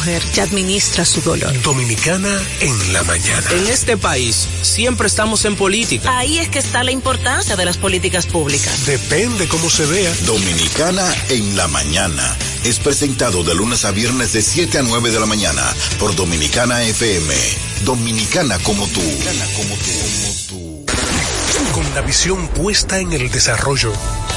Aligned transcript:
mujer 0.00 0.22
que 0.32 0.40
administra 0.40 1.04
su 1.04 1.20
dolor. 1.20 1.52
Dominicana 1.60 2.40
en 2.60 2.92
la 2.94 3.02
mañana. 3.02 3.46
En 3.50 3.66
este 3.66 3.98
país 3.98 4.48
siempre 4.62 5.06
estamos 5.06 5.44
en 5.44 5.56
política. 5.56 6.16
Ahí 6.16 6.38
es 6.38 6.48
que 6.48 6.58
está 6.58 6.82
la 6.82 6.90
importancia 6.90 7.54
de 7.54 7.66
las 7.66 7.76
políticas 7.76 8.26
públicas. 8.26 8.86
Depende 8.86 9.46
cómo 9.46 9.68
se 9.68 9.84
vea. 9.84 10.10
Dominicana 10.24 11.04
en 11.28 11.54
la 11.54 11.68
mañana. 11.68 12.34
Es 12.64 12.78
presentado 12.78 13.44
de 13.44 13.54
lunes 13.54 13.84
a 13.84 13.90
viernes 13.90 14.32
de 14.32 14.40
7 14.40 14.78
a 14.78 14.82
9 14.82 15.10
de 15.10 15.20
la 15.20 15.26
mañana 15.26 15.62
por 15.98 16.16
Dominicana 16.16 16.82
FM. 16.82 17.34
Dominicana 17.84 18.58
como 18.60 18.86
tú. 18.86 19.02
como 19.54 19.76
tú. 20.48 20.86
Con 21.74 21.94
la 21.94 22.00
visión 22.00 22.48
puesta 22.48 23.00
en 23.00 23.12
el 23.12 23.30
desarrollo, 23.30 23.92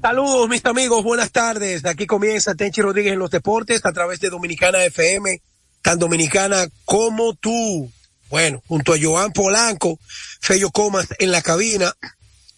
Saludos 0.00 0.48
mis 0.48 0.64
amigos, 0.64 1.02
buenas 1.02 1.32
tardes. 1.32 1.84
Aquí 1.84 2.06
comienza 2.06 2.54
Tenchi 2.54 2.80
Rodríguez 2.80 3.14
en 3.14 3.18
los 3.18 3.30
deportes 3.30 3.84
a 3.84 3.92
través 3.92 4.20
de 4.20 4.30
Dominicana 4.30 4.84
FM, 4.84 5.42
tan 5.82 5.98
dominicana 5.98 6.68
como 6.84 7.34
tú. 7.34 7.90
Bueno, 8.30 8.62
junto 8.68 8.92
a 8.92 8.98
Joan 9.00 9.32
Polanco, 9.32 9.98
Fello 10.40 10.70
Comas 10.70 11.08
en 11.18 11.32
la 11.32 11.42
cabina, 11.42 11.92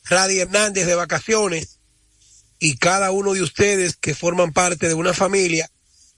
Radi 0.04 0.40
Hernández 0.40 0.86
de 0.86 0.94
vacaciones 0.94 1.78
y 2.58 2.76
cada 2.76 3.10
uno 3.10 3.32
de 3.32 3.42
ustedes 3.42 3.96
que 3.96 4.14
forman 4.14 4.52
parte 4.52 4.88
de 4.88 4.94
una 4.94 5.14
familia 5.14 5.70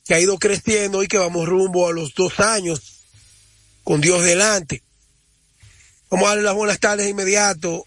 que 0.05 0.15
ha 0.15 0.21
ido 0.21 0.39
creciendo 0.39 1.05
y 1.05 1.07
que 1.07 1.19
vamos 1.19 1.49
rumbo 1.49 1.87
a 1.87 1.93
los 1.93 2.15
dos 2.15 2.41
años 2.41 3.05
con 3.85 4.01
Dios 4.01 4.25
delante. 4.25 4.83
Vamos 6.11 6.27
a 6.27 6.31
darle 6.31 6.43
las 6.43 6.55
buenas 6.55 6.81
tardes 6.81 7.05
de 7.05 7.11
inmediato 7.11 7.85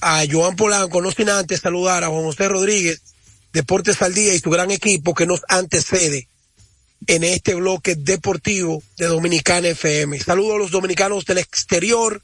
a 0.00 0.22
Joan 0.30 0.56
Polanco, 0.56 1.00
no 1.00 1.10
sin 1.10 1.28
antes 1.28 1.60
saludar 1.60 2.04
a 2.04 2.08
Juan 2.08 2.24
José 2.24 2.48
Rodríguez, 2.48 3.02
Deportes 3.52 4.00
al 4.02 4.14
Día 4.14 4.34
y 4.34 4.38
su 4.38 4.50
gran 4.50 4.70
equipo 4.70 5.14
que 5.14 5.26
nos 5.26 5.42
antecede 5.48 6.28
en 7.06 7.24
este 7.24 7.54
bloque 7.54 7.94
deportivo 7.94 8.82
de 8.96 9.06
Dominicana 9.06 9.68
FM. 9.68 10.18
Saludo 10.20 10.56
a 10.56 10.58
los 10.58 10.70
dominicanos 10.70 11.24
del 11.24 11.38
exterior 11.38 12.22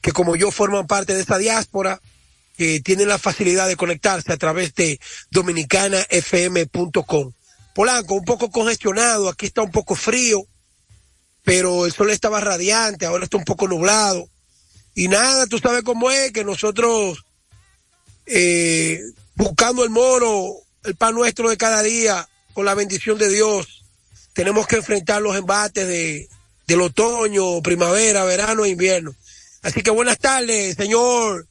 que 0.00 0.12
como 0.12 0.36
yo 0.36 0.50
forman 0.50 0.86
parte 0.86 1.14
de 1.14 1.20
esta 1.20 1.38
diáspora, 1.38 2.00
que 2.56 2.80
tienen 2.80 3.08
la 3.08 3.18
facilidad 3.18 3.68
de 3.68 3.76
conectarse 3.76 4.32
a 4.32 4.36
través 4.36 4.74
de 4.74 4.98
dominicanafm.com. 5.30 7.32
Polanco, 7.74 8.14
un 8.14 8.24
poco 8.24 8.50
congestionado, 8.50 9.28
aquí 9.28 9.46
está 9.46 9.62
un 9.62 9.70
poco 9.70 9.94
frío, 9.94 10.46
pero 11.42 11.86
el 11.86 11.92
sol 11.92 12.10
estaba 12.10 12.40
radiante, 12.40 13.04
ahora 13.04 13.24
está 13.24 13.36
un 13.36 13.44
poco 13.44 13.68
nublado. 13.68 14.28
Y 14.96 15.08
nada, 15.08 15.46
tú 15.46 15.58
sabes 15.58 15.82
cómo 15.82 16.10
es, 16.10 16.32
que 16.32 16.42
nosotros, 16.42 17.22
eh, 18.24 18.98
buscando 19.34 19.84
el 19.84 19.90
moro, 19.90 20.54
el 20.84 20.96
pan 20.96 21.14
nuestro 21.14 21.50
de 21.50 21.58
cada 21.58 21.82
día, 21.82 22.26
con 22.54 22.64
la 22.64 22.74
bendición 22.74 23.18
de 23.18 23.28
Dios, 23.28 23.84
tenemos 24.32 24.66
que 24.66 24.76
enfrentar 24.76 25.20
los 25.20 25.36
embates 25.36 25.86
de, 25.86 26.30
del 26.66 26.80
otoño, 26.80 27.60
primavera, 27.60 28.24
verano 28.24 28.64
e 28.64 28.70
invierno. 28.70 29.14
Así 29.62 29.82
que 29.82 29.90
buenas 29.90 30.18
tardes, 30.18 30.76
señor 30.76 31.46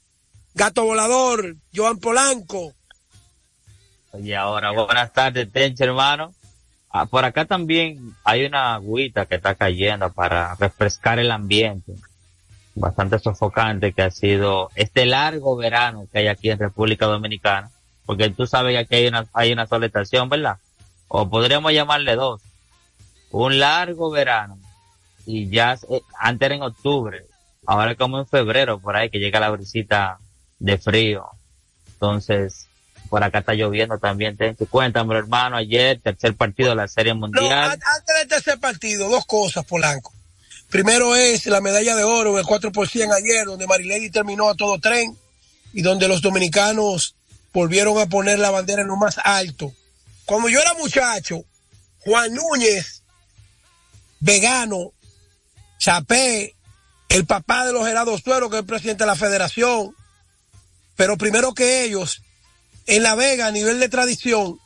Gato 0.55 0.83
Volador, 0.83 1.55
Joan 1.71 1.99
Polanco. 1.99 2.73
Y 4.23 4.33
ahora, 4.33 4.71
buenas 4.71 5.13
tardes, 5.13 5.51
Tenche, 5.51 5.83
hermano. 5.83 6.33
Ah, 6.89 7.05
por 7.05 7.23
acá 7.23 7.45
también 7.45 8.15
hay 8.23 8.45
una 8.45 8.73
agüita 8.73 9.27
que 9.27 9.35
está 9.35 9.53
cayendo 9.53 10.11
para 10.11 10.55
refrescar 10.55 11.19
el 11.19 11.29
ambiente. 11.29 11.93
Bastante 12.75 13.19
sofocante 13.19 13.93
que 13.93 14.01
ha 14.01 14.11
sido 14.11 14.69
este 14.75 15.05
largo 15.05 15.55
verano 15.55 16.07
que 16.11 16.19
hay 16.19 16.27
aquí 16.27 16.49
en 16.49 16.59
República 16.59 17.05
Dominicana. 17.05 17.71
Porque 18.05 18.29
tú 18.29 18.45
sabes 18.45 18.73
que 18.73 18.79
aquí 18.79 18.95
hay 18.95 19.07
una, 19.07 19.25
hay 19.33 19.51
una 19.51 19.65
sola 19.65 19.85
estación, 19.87 20.29
¿verdad? 20.29 20.57
O 21.07 21.29
podríamos 21.29 21.71
llamarle 21.71 22.15
dos. 22.15 22.41
Un 23.31 23.59
largo 23.59 24.11
verano. 24.11 24.57
Y 25.25 25.49
ya, 25.49 25.77
eh, 25.89 26.01
antes 26.19 26.45
era 26.45 26.55
en 26.55 26.63
octubre. 26.63 27.25
Ahora 27.65 27.95
como 27.95 28.19
en 28.19 28.27
febrero, 28.27 28.79
por 28.79 28.95
ahí, 28.95 29.09
que 29.09 29.19
llega 29.19 29.39
la 29.39 29.49
brisita 29.49 30.19
de 30.59 30.77
frío. 30.77 31.25
Entonces, 31.93 32.67
por 33.09 33.23
acá 33.23 33.39
está 33.39 33.53
lloviendo 33.53 33.97
también. 33.97 34.37
Cuéntame, 34.69 35.15
hermano, 35.15 35.57
ayer, 35.57 35.99
tercer 35.99 36.35
partido 36.35 36.69
de 36.69 36.75
la 36.75 36.87
Serie 36.87 37.13
Mundial. 37.13 37.71
antes 37.71 38.15
del 38.19 38.27
tercer 38.27 38.59
partido, 38.59 39.09
dos 39.09 39.25
cosas, 39.25 39.65
Polanco. 39.65 40.14
Primero 40.75 41.15
es 41.15 41.45
la 41.45 41.61
medalla 41.61 41.95
de 41.95 42.03
oro, 42.03 42.37
el 42.37 42.45
4 42.45 42.69
por 42.73 42.89
ayer, 42.89 43.45
donde 43.45 43.65
Marilady 43.65 44.09
terminó 44.09 44.49
a 44.49 44.55
todo 44.55 44.77
tren 44.77 45.17
y 45.71 45.81
donde 45.81 46.09
los 46.09 46.21
dominicanos 46.21 47.15
volvieron 47.53 47.97
a 47.97 48.07
poner 48.07 48.39
la 48.39 48.51
bandera 48.51 48.81
en 48.81 48.89
lo 48.89 48.97
más 48.97 49.17
alto. 49.23 49.73
Cuando 50.25 50.49
yo 50.49 50.59
era 50.59 50.73
muchacho, 50.73 51.45
Juan 51.99 52.33
Núñez, 52.33 53.03
vegano, 54.19 54.91
Chapé, 55.79 56.57
el 57.07 57.25
papá 57.25 57.65
de 57.65 57.71
los 57.71 57.87
Gerardo 57.87 58.17
Suero, 58.17 58.49
que 58.49 58.57
es 58.57 58.63
el 58.63 58.67
presidente 58.67 59.05
de 59.05 59.07
la 59.07 59.15
federación, 59.15 59.95
pero 60.97 61.17
primero 61.17 61.53
que 61.53 61.85
ellos, 61.85 62.21
en 62.85 63.01
La 63.01 63.15
Vega, 63.15 63.47
a 63.47 63.51
nivel 63.51 63.79
de 63.79 63.87
tradición, 63.87 64.59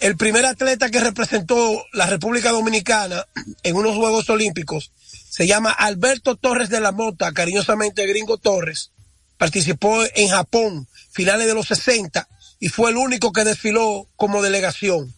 el 0.00 0.16
primer 0.16 0.46
atleta 0.46 0.90
que 0.90 1.00
representó 1.00 1.84
la 1.92 2.06
República 2.06 2.52
Dominicana 2.52 3.26
en 3.62 3.76
unos 3.76 3.96
Juegos 3.96 4.30
Olímpicos 4.30 4.92
se 5.36 5.46
llama 5.46 5.70
Alberto 5.70 6.36
Torres 6.36 6.70
de 6.70 6.80
la 6.80 6.92
Mota, 6.92 7.30
cariñosamente 7.32 8.06
Gringo 8.06 8.38
Torres. 8.38 8.92
Participó 9.36 10.02
en 10.14 10.30
Japón, 10.30 10.88
finales 11.10 11.46
de 11.46 11.52
los 11.52 11.66
60, 11.66 12.26
y 12.58 12.70
fue 12.70 12.88
el 12.88 12.96
único 12.96 13.32
que 13.32 13.44
desfiló 13.44 14.08
como 14.16 14.40
delegación. 14.40 15.14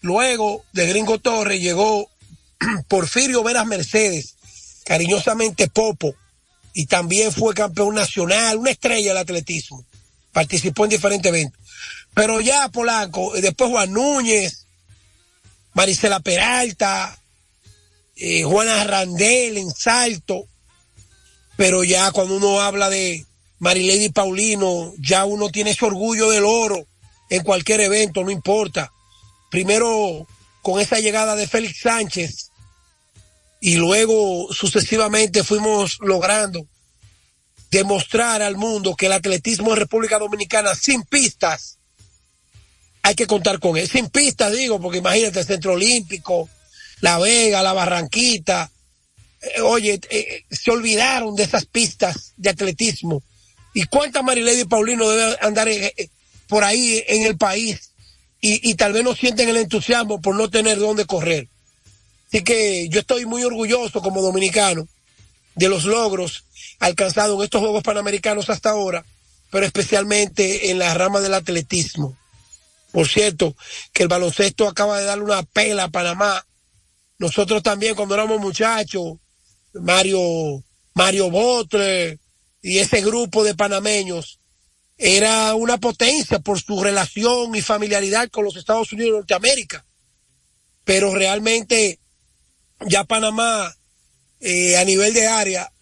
Luego 0.00 0.64
de 0.72 0.88
Gringo 0.88 1.20
Torres 1.20 1.60
llegó 1.60 2.10
Porfirio 2.88 3.44
Veras 3.44 3.64
Mercedes, 3.64 4.34
cariñosamente 4.84 5.68
Popo, 5.68 6.16
y 6.74 6.86
también 6.86 7.30
fue 7.30 7.54
campeón 7.54 7.94
nacional, 7.94 8.56
una 8.56 8.72
estrella 8.72 9.10
del 9.10 9.18
atletismo. 9.18 9.86
Participó 10.32 10.82
en 10.82 10.90
diferentes 10.90 11.30
eventos. 11.30 11.60
Pero 12.12 12.40
ya 12.40 12.68
Polanco, 12.70 13.34
después 13.40 13.70
Juan 13.70 13.92
Núñez, 13.92 14.66
Marisela 15.74 16.18
Peralta, 16.18 17.21
eh, 18.16 18.44
Juana 18.44 18.84
Randel 18.84 19.58
en 19.58 19.70
Salto, 19.70 20.44
pero 21.56 21.84
ya 21.84 22.10
cuando 22.12 22.36
uno 22.36 22.60
habla 22.60 22.88
de 22.88 23.24
Marilady 23.58 24.10
Paulino, 24.10 24.92
ya 24.98 25.24
uno 25.24 25.50
tiene 25.50 25.70
ese 25.70 25.84
orgullo 25.84 26.30
del 26.30 26.44
oro 26.44 26.86
en 27.30 27.42
cualquier 27.42 27.80
evento, 27.80 28.22
no 28.24 28.30
importa. 28.30 28.92
Primero 29.50 30.26
con 30.62 30.80
esa 30.80 31.00
llegada 31.00 31.34
de 31.36 31.46
Félix 31.46 31.80
Sánchez, 31.80 32.52
y 33.62 33.76
luego 33.76 34.52
sucesivamente 34.52 35.44
fuimos 35.44 35.98
logrando 36.00 36.66
demostrar 37.70 38.42
al 38.42 38.56
mundo 38.56 38.96
que 38.96 39.06
el 39.06 39.12
atletismo 39.12 39.70
en 39.70 39.78
República 39.78 40.18
Dominicana 40.18 40.74
sin 40.74 41.04
pistas 41.04 41.78
hay 43.02 43.14
que 43.14 43.28
contar 43.28 43.60
con 43.60 43.76
él. 43.76 43.88
Sin 43.88 44.10
pistas 44.10 44.52
digo, 44.52 44.80
porque 44.80 44.98
imagínate 44.98 45.38
el 45.38 45.46
Centro 45.46 45.74
Olímpico, 45.74 46.48
La 47.02 47.18
Vega, 47.18 47.62
La 47.62 47.74
Barranquita. 47.74 48.70
Eh, 49.42 49.60
oye, 49.60 50.00
eh, 50.08 50.44
se 50.50 50.70
olvidaron 50.70 51.36
de 51.36 51.42
esas 51.42 51.66
pistas 51.66 52.32
de 52.36 52.50
atletismo. 52.50 53.22
¿Y 53.74 53.84
cuántas 53.84 54.24
Marilady 54.24 54.64
Paulino 54.64 55.08
debe 55.08 55.36
andar 55.42 55.68
eh, 55.68 55.92
por 56.48 56.64
ahí 56.64 57.04
en 57.06 57.24
el 57.26 57.36
país? 57.36 57.90
Y, 58.40 58.70
y 58.70 58.74
tal 58.74 58.92
vez 58.92 59.04
no 59.04 59.14
sienten 59.14 59.48
el 59.48 59.56
entusiasmo 59.58 60.20
por 60.20 60.34
no 60.34 60.48
tener 60.48 60.78
dónde 60.78 61.04
correr. 61.04 61.48
Así 62.28 62.42
que 62.42 62.88
yo 62.88 63.00
estoy 63.00 63.26
muy 63.26 63.44
orgulloso 63.44 64.00
como 64.00 64.22
dominicano 64.22 64.88
de 65.54 65.68
los 65.68 65.84
logros 65.84 66.44
alcanzados 66.78 67.36
en 67.36 67.44
estos 67.44 67.60
Juegos 67.60 67.82
Panamericanos 67.82 68.48
hasta 68.48 68.70
ahora, 68.70 69.04
pero 69.50 69.66
especialmente 69.66 70.70
en 70.70 70.78
la 70.78 70.94
rama 70.94 71.20
del 71.20 71.34
atletismo. 71.34 72.16
Por 72.90 73.08
cierto, 73.08 73.54
que 73.92 74.02
el 74.02 74.08
baloncesto 74.08 74.68
acaba 74.68 74.98
de 74.98 75.04
darle 75.04 75.24
una 75.24 75.42
pela 75.42 75.84
a 75.84 75.88
Panamá. 75.88 76.44
Nosotros 77.22 77.62
también 77.62 77.94
cuando 77.94 78.16
éramos 78.16 78.40
muchachos, 78.40 79.12
Mario, 79.74 80.64
Mario 80.92 81.30
Botre 81.30 82.18
y 82.60 82.78
ese 82.78 83.00
grupo 83.00 83.44
de 83.44 83.54
panameños, 83.54 84.40
era 84.98 85.54
una 85.54 85.78
potencia 85.78 86.40
por 86.40 86.60
su 86.60 86.82
relación 86.82 87.54
y 87.54 87.62
familiaridad 87.62 88.28
con 88.28 88.44
los 88.44 88.56
Estados 88.56 88.92
Unidos 88.92 89.12
de 89.12 89.16
Norteamérica. 89.18 89.86
Pero 90.82 91.14
realmente 91.14 92.00
ya 92.88 93.04
Panamá 93.04 93.72
eh, 94.40 94.76
a 94.76 94.84
nivel 94.84 95.14
de 95.14 95.28
área 95.28 95.72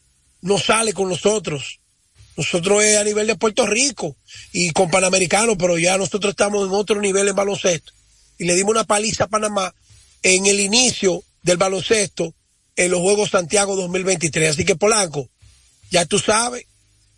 no 0.43 0.59
sale 0.59 0.93
con 0.93 1.09
nosotros. 1.09 1.81
Nosotros 2.37 2.85
es 2.85 2.99
a 2.99 3.05
nivel 3.05 3.27
de 3.27 3.37
Puerto 3.37 3.67
Rico 3.67 4.15
y 4.53 4.73
con 4.73 4.91
Panamericano, 4.91 5.57
pero 5.57 5.79
ya 5.79 5.97
nosotros 5.97 6.33
estamos 6.33 6.69
en 6.69 6.75
otro 6.75 7.01
nivel 7.01 7.29
en 7.29 7.35
baloncesto. 7.35 7.95
Y 8.37 8.45
le 8.45 8.55
dimos 8.55 8.73
una 8.73 8.85
paliza 8.85 9.25
a 9.25 9.29
Panamá 9.29 9.75
en 10.23 10.45
el 10.45 10.61
inicio 10.61 11.25
del 11.43 11.57
baloncesto 11.57 12.35
en 12.77 12.91
los 12.91 13.01
Juegos 13.01 13.31
Santiago 13.31 13.77
2023. 13.77 14.51
Así 14.51 14.65
que 14.65 14.77
Polanco, 14.77 15.29
ya 15.91 16.07
tú 16.07 16.19
sabes, 16.19 16.67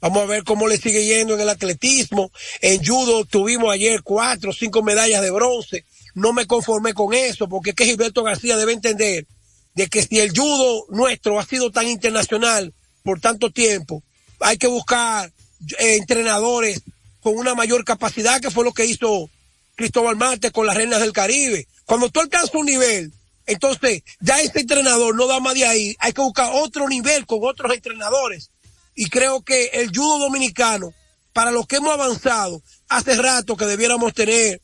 vamos 0.00 0.22
a 0.22 0.26
ver 0.26 0.44
cómo 0.44 0.66
le 0.66 0.78
sigue 0.78 1.04
yendo 1.04 1.34
en 1.34 1.40
el 1.40 1.48
atletismo. 1.48 2.30
En 2.60 2.84
judo 2.84 3.24
tuvimos 3.24 3.72
ayer 3.72 4.02
cuatro 4.02 4.50
o 4.50 4.54
cinco 4.54 4.82
medallas 4.82 5.22
de 5.22 5.30
bronce. 5.30 5.84
No 6.14 6.32
me 6.32 6.46
conformé 6.46 6.94
con 6.94 7.14
eso 7.14 7.48
porque 7.48 7.70
es 7.70 7.76
que 7.76 7.84
Gilberto 7.84 8.22
García 8.22 8.56
debe 8.56 8.72
entender 8.72 9.26
de 9.74 9.88
que 9.88 10.02
si 10.02 10.18
el 10.20 10.36
judo 10.36 10.84
nuestro 10.90 11.38
ha 11.38 11.46
sido 11.46 11.70
tan 11.70 11.88
internacional 11.88 12.74
por 13.02 13.20
tanto 13.20 13.50
tiempo, 13.50 14.02
hay 14.40 14.58
que 14.58 14.66
buscar 14.66 15.32
eh, 15.78 15.96
entrenadores 15.96 16.82
con 17.20 17.36
una 17.36 17.54
mayor 17.54 17.84
capacidad, 17.84 18.40
que 18.40 18.50
fue 18.50 18.64
lo 18.64 18.72
que 18.72 18.84
hizo 18.84 19.30
Cristóbal 19.76 20.16
Marte 20.16 20.50
con 20.50 20.66
las 20.66 20.76
Reinas 20.76 21.00
del 21.00 21.12
Caribe. 21.12 21.68
Cuando 21.86 22.10
tú 22.10 22.20
alcanzas 22.20 22.54
un 22.54 22.66
nivel, 22.66 23.12
entonces 23.46 24.02
ya 24.20 24.40
ese 24.40 24.60
entrenador 24.60 25.14
no 25.14 25.26
da 25.26 25.40
más 25.40 25.54
de 25.54 25.66
ahí, 25.66 25.96
hay 25.98 26.12
que 26.12 26.22
buscar 26.22 26.50
otro 26.54 26.88
nivel 26.88 27.26
con 27.26 27.40
otros 27.42 27.72
entrenadores. 27.72 28.50
Y 28.94 29.08
creo 29.08 29.42
que 29.42 29.66
el 29.72 29.88
judo 29.88 30.18
dominicano, 30.18 30.92
para 31.32 31.50
lo 31.50 31.64
que 31.64 31.76
hemos 31.76 31.92
avanzado, 31.92 32.62
hace 32.88 33.16
rato 33.16 33.56
que 33.56 33.64
debiéramos 33.66 34.12
tener 34.12 34.60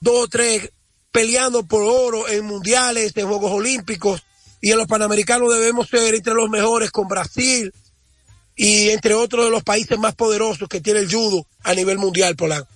dos 0.00 0.24
o 0.24 0.28
tres 0.28 0.70
peleando 1.12 1.64
por 1.64 1.82
oro 1.82 2.28
en 2.28 2.44
mundiales, 2.44 3.16
en 3.16 3.28
Juegos 3.28 3.52
Olímpicos, 3.52 4.22
y 4.60 4.72
en 4.72 4.78
los 4.78 4.86
Panamericanos 4.86 5.52
debemos 5.52 5.88
ser 5.88 6.14
entre 6.14 6.34
los 6.34 6.48
mejores 6.50 6.90
con 6.90 7.08
Brasil, 7.08 7.72
y 8.56 8.90
entre 8.90 9.14
otros 9.14 9.46
de 9.46 9.50
los 9.50 9.62
países 9.62 9.98
más 9.98 10.14
poderosos 10.14 10.68
que 10.68 10.80
tiene 10.80 11.00
el 11.00 11.10
judo 11.10 11.46
a 11.62 11.74
nivel 11.74 11.98
mundial, 11.98 12.36
Polanco. 12.36 12.68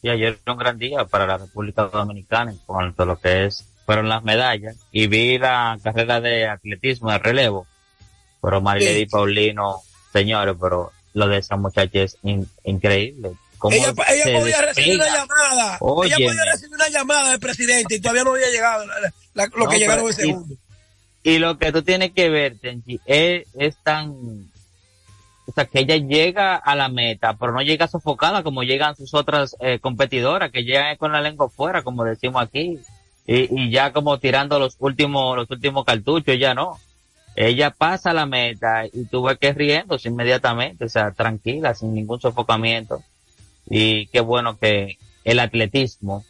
Y 0.00 0.08
ayer 0.08 0.38
fue 0.42 0.52
un 0.52 0.58
gran 0.58 0.78
día 0.78 1.04
para 1.04 1.26
la 1.26 1.38
República 1.38 1.82
Dominicana 1.84 2.52
en 2.52 2.58
cuanto 2.58 3.02
a 3.02 3.06
lo 3.06 3.20
que 3.20 3.46
es, 3.46 3.64
fueron 3.88 4.10
las 4.10 4.22
medallas. 4.22 4.76
Y 4.92 5.06
vi 5.06 5.38
la 5.38 5.78
carrera 5.82 6.20
de 6.20 6.46
atletismo 6.46 7.10
de 7.10 7.18
relevo. 7.20 7.66
Pero 8.42 8.60
Marilady 8.60 9.06
Paulino, 9.06 9.80
señores, 10.12 10.56
pero 10.60 10.92
lo 11.14 11.26
de 11.26 11.38
esa 11.38 11.56
muchacha 11.56 12.00
es 12.02 12.18
increíble. 12.64 13.30
Ella, 13.70 13.94
ella 14.10 14.38
podía 14.38 14.60
recibir 14.60 14.96
una 14.96 15.06
llamada. 15.06 15.78
Ella 16.04 16.16
podía 16.16 16.44
recibir 16.52 16.74
una 16.74 16.88
llamada 16.90 17.30
del 17.30 17.40
presidente 17.40 17.94
y 17.94 18.00
todavía 18.02 18.24
no 18.24 18.34
había 18.34 18.50
llegado 18.50 18.84
lo 19.56 19.68
que 19.68 19.78
llegaron 19.78 20.06
en 20.06 20.12
segundo. 20.12 20.54
Y 21.22 21.38
lo 21.38 21.56
que 21.56 21.72
tú 21.72 21.82
tienes 21.82 22.12
que 22.12 22.28
ver, 22.28 22.58
Tenchi, 22.58 23.00
es, 23.06 23.46
tan, 23.82 24.10
o 25.46 25.52
sea, 25.54 25.64
que 25.64 25.78
ella 25.78 25.96
llega 25.96 26.56
a 26.56 26.76
la 26.76 26.90
meta, 26.90 27.38
pero 27.38 27.52
no 27.52 27.62
llega 27.62 27.88
sofocada 27.88 28.42
como 28.42 28.64
llegan 28.64 28.94
sus 28.96 29.14
otras 29.14 29.56
eh, 29.60 29.78
competidoras, 29.78 30.52
que 30.52 30.64
llegan 30.64 30.94
con 30.98 31.10
la 31.10 31.22
lengua 31.22 31.48
fuera, 31.48 31.82
como 31.82 32.04
decimos 32.04 32.42
aquí, 32.42 32.78
y, 33.30 33.70
ya 33.70 33.92
como 33.92 34.18
tirando 34.18 34.58
los 34.58 34.76
últimos, 34.78 35.36
los 35.36 35.50
últimos 35.50 35.84
cartuchos, 35.84 36.38
ya 36.38 36.54
no. 36.54 36.80
Ella 37.36 37.70
pasa 37.70 38.14
la 38.14 38.24
meta 38.24 38.86
y 38.86 39.04
tú 39.04 39.22
ves 39.22 39.38
que 39.38 39.52
riéndose 39.52 40.08
inmediatamente, 40.08 40.86
o 40.86 40.88
sea, 40.88 41.12
tranquila, 41.12 41.74
sin 41.74 41.94
ningún 41.94 42.18
sofocamiento. 42.18 43.04
Y 43.68 44.06
qué 44.06 44.20
bueno 44.20 44.58
que 44.58 44.96
el 45.24 45.40
atletismo 45.40 46.24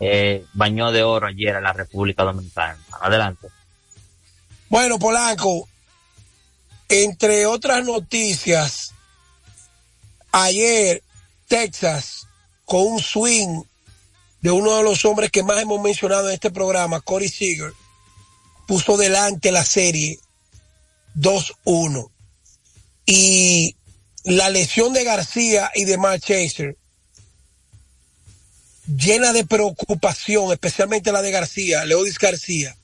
eh, 0.00 0.46
bañó 0.54 0.90
de 0.90 1.02
oro 1.02 1.26
ayer 1.26 1.54
a 1.54 1.60
la 1.60 1.74
República 1.74 2.24
Dominicana. 2.24 2.78
Adelante. 3.02 3.48
Bueno, 4.70 4.98
Polanco, 4.98 5.68
entre 6.88 7.44
otras 7.44 7.84
noticias, 7.84 8.94
ayer 10.32 11.02
Texas, 11.46 12.26
con 12.64 12.86
un 12.86 13.00
swing 13.00 13.64
de 14.46 14.52
uno 14.52 14.76
de 14.76 14.84
los 14.84 15.04
hombres 15.04 15.32
que 15.32 15.42
más 15.42 15.60
hemos 15.60 15.82
mencionado 15.82 16.28
en 16.28 16.34
este 16.34 16.52
programa, 16.52 17.00
Corey 17.00 17.28
Seager, 17.28 17.72
puso 18.68 18.96
delante 18.96 19.50
la 19.50 19.64
serie 19.64 20.20
2-1. 21.16 22.12
Y 23.06 23.74
la 24.22 24.48
lesión 24.48 24.92
de 24.92 25.02
García 25.02 25.72
y 25.74 25.84
de 25.84 25.98
Mark 25.98 26.20
Chaser 26.20 26.76
llena 28.86 29.32
de 29.32 29.44
preocupación, 29.44 30.52
especialmente 30.52 31.10
la 31.10 31.22
de 31.22 31.32
García, 31.32 31.84
Leodis 31.84 32.16
García, 32.16 32.76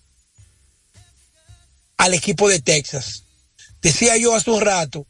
al 1.97 2.15
equipo 2.15 2.49
de 2.49 2.59
Texas. 2.59 3.23
Decía 3.81 4.17
yo 4.17 4.35
hace 4.35 4.51
un 4.51 4.63
rato 4.63 5.07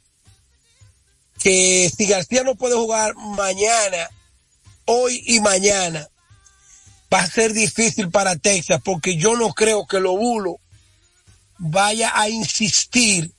que 1.42 1.90
si 1.96 2.06
García 2.06 2.44
no 2.44 2.56
puede 2.56 2.74
jugar 2.74 3.14
mañana, 3.14 4.10
hoy 4.84 5.24
y 5.26 5.40
mañana, 5.40 6.10
va 7.12 7.20
a 7.20 7.30
ser 7.30 7.52
difícil 7.52 8.10
para 8.10 8.36
Texas 8.36 8.80
porque 8.84 9.16
yo 9.16 9.36
no 9.36 9.52
creo 9.52 9.86
que 9.86 10.00
Lobulo 10.00 10.60
vaya 11.58 12.12
a 12.14 12.28
insistir 12.28 13.32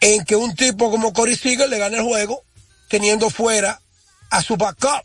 en 0.00 0.24
que 0.24 0.36
un 0.36 0.54
tipo 0.54 0.90
como 0.90 1.12
Corey 1.12 1.36
Seager 1.36 1.68
le 1.68 1.78
gane 1.78 1.98
el 1.98 2.04
juego 2.04 2.42
teniendo 2.88 3.30
fuera 3.30 3.80
a 4.30 4.42
su 4.42 4.56
backup, 4.56 5.04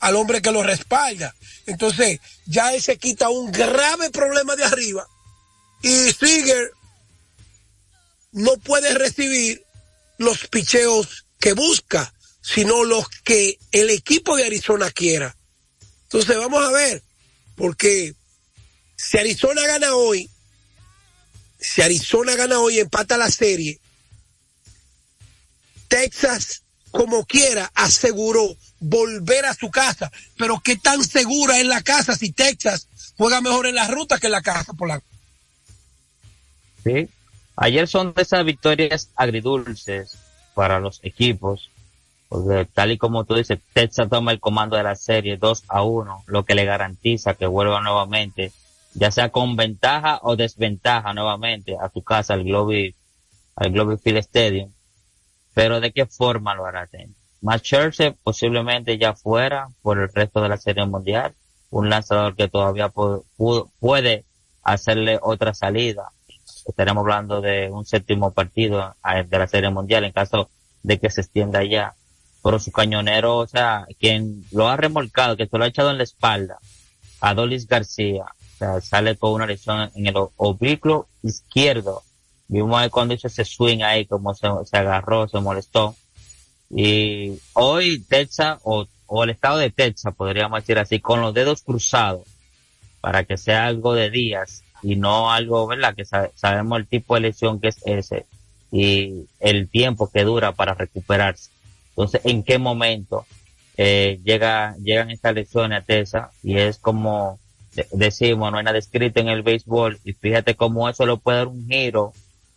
al 0.00 0.16
hombre 0.16 0.42
que 0.42 0.50
lo 0.50 0.62
respalda. 0.62 1.34
Entonces, 1.66 2.20
ya 2.46 2.74
él 2.74 2.82
se 2.82 2.98
quita 2.98 3.28
un 3.28 3.50
grave 3.50 4.10
problema 4.10 4.56
de 4.56 4.64
arriba 4.64 5.06
y 5.82 6.12
Seager 6.12 6.72
no 8.32 8.56
puede 8.56 8.94
recibir 8.94 9.64
los 10.18 10.46
picheos 10.48 11.26
que 11.38 11.52
busca, 11.52 12.12
sino 12.40 12.84
los 12.84 13.08
que 13.24 13.58
el 13.72 13.90
equipo 13.90 14.36
de 14.36 14.46
Arizona 14.46 14.90
quiera. 14.90 15.36
Entonces 16.04 16.36
vamos 16.36 16.62
a 16.64 16.70
ver, 16.70 17.02
porque 17.54 18.14
si 18.96 19.18
Arizona 19.18 19.66
gana 19.66 19.94
hoy, 19.94 20.28
si 21.58 21.82
Arizona 21.82 22.34
gana 22.34 22.58
hoy 22.58 22.78
empata 22.78 23.16
la 23.16 23.30
serie, 23.30 23.80
Texas, 25.88 26.62
como 26.90 27.24
quiera, 27.24 27.70
aseguró 27.74 28.56
volver 28.80 29.44
a 29.46 29.54
su 29.54 29.70
casa. 29.70 30.10
Pero 30.38 30.60
qué 30.64 30.76
tan 30.76 31.04
segura 31.04 31.58
es 31.58 31.66
la 31.66 31.82
casa 31.82 32.16
si 32.16 32.32
Texas 32.32 32.88
juega 33.16 33.40
mejor 33.40 33.66
en 33.66 33.74
la 33.74 33.88
ruta 33.88 34.18
que 34.18 34.26
en 34.26 34.32
la 34.32 34.42
casa, 34.42 34.72
Polanco. 34.72 35.06
Sí, 36.82 37.08
Ayer 37.56 37.86
son 37.86 38.14
de 38.14 38.22
esas 38.22 38.44
victorias 38.44 39.10
agridulces 39.14 40.16
para 40.54 40.80
los 40.80 41.00
equipos, 41.02 41.70
porque 42.32 42.64
tal 42.72 42.92
y 42.92 42.98
como 42.98 43.24
tú 43.24 43.34
dices, 43.34 43.58
Texas 43.74 44.08
toma 44.08 44.32
el 44.32 44.40
comando 44.40 44.76
de 44.76 44.82
la 44.82 44.96
serie 44.96 45.36
2 45.36 45.64
a 45.68 45.82
1, 45.82 46.24
lo 46.26 46.44
que 46.46 46.54
le 46.54 46.64
garantiza 46.64 47.34
que 47.34 47.46
vuelva 47.46 47.82
nuevamente, 47.82 48.52
ya 48.94 49.10
sea 49.10 49.28
con 49.28 49.54
ventaja 49.54 50.18
o 50.22 50.34
desventaja 50.34 51.12
nuevamente 51.12 51.76
a 51.78 51.90
tu 51.90 52.02
casa, 52.02 52.32
al 52.32 52.44
Globe, 52.44 52.94
al 53.54 53.72
Globe 53.72 53.98
Field 53.98 54.18
Stadium. 54.18 54.72
Pero 55.52 55.80
de 55.80 55.92
qué 55.92 56.06
forma 56.06 56.54
lo 56.54 56.64
hará 56.64 56.88
Más 57.42 57.60
posiblemente 58.24 58.96
ya 58.96 59.12
fuera 59.12 59.68
por 59.82 59.98
el 59.98 60.08
resto 60.08 60.40
de 60.40 60.48
la 60.48 60.56
serie 60.56 60.86
mundial, 60.86 61.34
un 61.68 61.90
lanzador 61.90 62.34
que 62.34 62.48
todavía 62.48 62.90
puede 63.78 64.24
hacerle 64.62 65.18
otra 65.20 65.52
salida 65.52 66.10
estaremos 66.66 67.02
hablando 67.02 67.40
de 67.40 67.70
un 67.70 67.84
séptimo 67.84 68.32
partido 68.32 68.94
de 69.28 69.38
la 69.38 69.46
Serie 69.46 69.70
Mundial 69.70 70.04
en 70.04 70.12
caso 70.12 70.50
de 70.82 70.98
que 70.98 71.10
se 71.10 71.22
extienda 71.22 71.64
ya. 71.64 71.94
Pero 72.42 72.58
su 72.58 72.72
cañonero, 72.72 73.38
o 73.38 73.46
sea, 73.46 73.86
quien 73.98 74.44
lo 74.50 74.68
ha 74.68 74.76
remolcado, 74.76 75.36
que 75.36 75.46
se 75.46 75.58
lo 75.58 75.64
ha 75.64 75.68
echado 75.68 75.90
en 75.90 75.98
la 75.98 76.04
espalda, 76.04 76.58
Adolis 77.20 77.66
García, 77.68 78.24
o 78.24 78.58
sea, 78.58 78.80
sale 78.80 79.16
con 79.16 79.32
una 79.32 79.46
lesión 79.46 79.90
en 79.94 80.06
el 80.06 80.14
oblicuo 80.36 81.06
izquierdo. 81.22 82.02
Vimos 82.48 82.88
cuando 82.90 83.14
hizo 83.14 83.28
ese 83.28 83.44
swing 83.44 83.82
ahí, 83.82 84.06
como 84.06 84.34
se, 84.34 84.46
agarró, 84.72 85.28
se 85.28 85.40
molestó. 85.40 85.94
Y 86.68 87.38
hoy 87.52 88.00
Texas, 88.08 88.58
o, 88.64 88.86
o 89.06 89.24
el 89.24 89.30
estado 89.30 89.58
de 89.58 89.70
Texas, 89.70 90.14
podríamos 90.14 90.60
decir 90.60 90.78
así, 90.78 91.00
con 91.00 91.20
los 91.20 91.32
dedos 91.32 91.62
cruzados, 91.62 92.26
para 93.00 93.24
que 93.24 93.36
sea 93.36 93.66
algo 93.66 93.94
de 93.94 94.10
días, 94.10 94.64
y 94.82 94.96
no 94.96 95.30
algo, 95.30 95.66
¿verdad? 95.66 95.94
Que 95.94 96.04
sabemos 96.04 96.78
el 96.78 96.86
tipo 96.86 97.14
de 97.14 97.20
lesión 97.20 97.60
que 97.60 97.68
es 97.68 97.76
ese 97.84 98.26
y 98.70 99.26
el 99.38 99.68
tiempo 99.68 100.10
que 100.10 100.24
dura 100.24 100.52
para 100.52 100.74
recuperarse. 100.74 101.50
Entonces, 101.96 102.20
¿en 102.24 102.42
qué 102.42 102.58
momento 102.58 103.26
eh, 103.76 104.20
llega, 104.24 104.76
llegan 104.82 105.10
estas 105.10 105.34
lesiones 105.34 105.82
a 105.82 105.84
Tesa? 105.84 106.30
Y 106.42 106.58
es 106.58 106.78
como 106.78 107.38
decimos, 107.90 108.52
no 108.52 108.58
hay 108.58 108.64
nada 108.64 108.78
escrito 108.78 109.20
en 109.20 109.28
el 109.28 109.42
béisbol 109.42 109.98
y 110.04 110.12
fíjate 110.12 110.54
cómo 110.54 110.88
eso 110.88 111.06
lo 111.06 111.16
puede 111.16 111.38
dar 111.38 111.48
un 111.48 111.66
giro 111.66 112.12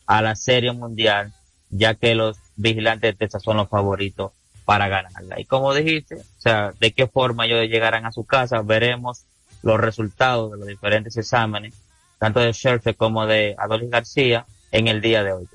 a 0.05 0.21
la 0.21 0.35
serie 0.35 0.73
mundial, 0.73 1.33
ya 1.69 1.95
que 1.95 2.15
los 2.15 2.37
vigilantes 2.55 3.13
de 3.13 3.25
Tesa 3.25 3.39
son 3.39 3.57
los 3.57 3.69
favoritos 3.69 4.31
para 4.65 4.87
ganarla. 4.87 5.39
Y 5.39 5.45
como 5.45 5.73
dijiste, 5.73 6.15
o 6.15 6.41
sea, 6.41 6.73
de 6.79 6.91
qué 6.91 7.07
forma 7.07 7.45
ellos 7.45 7.69
llegarán 7.69 8.05
a 8.05 8.11
su 8.11 8.25
casa, 8.25 8.61
veremos 8.61 9.23
los 9.61 9.79
resultados 9.79 10.51
de 10.51 10.57
los 10.57 10.67
diferentes 10.67 11.15
exámenes 11.17 11.73
tanto 12.19 12.39
de 12.39 12.53
Scherzer 12.53 12.95
como 12.95 13.25
de 13.25 13.55
Adolis 13.57 13.89
García 13.89 14.45
en 14.71 14.87
el 14.87 15.01
día 15.01 15.23
de 15.23 15.33
hoy. 15.33 15.47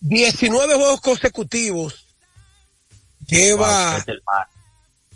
19 0.00 0.74
juegos 0.74 1.00
consecutivos 1.00 2.03
lleva 3.26 4.04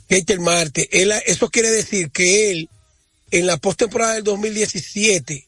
Keiter 0.08 0.40
Marte. 0.40 0.88
eso 1.30 1.50
quiere 1.50 1.70
decir 1.70 2.10
que 2.10 2.50
él 2.50 2.68
en 3.30 3.46
la 3.46 3.58
postemporada 3.58 4.14
del 4.14 4.24
2017, 4.24 5.46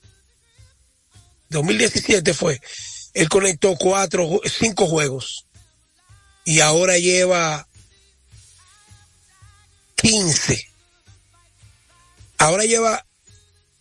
2017 1.49 2.35
fue, 2.35 2.61
él 3.15 3.29
conectó 3.29 3.75
cuatro, 3.77 4.41
cinco 4.45 4.87
juegos 4.87 5.47
y 6.45 6.61
ahora 6.61 6.99
lleva 6.99 7.67
15. 9.97 10.69
Ahora 12.39 12.65
lleva 12.65 13.05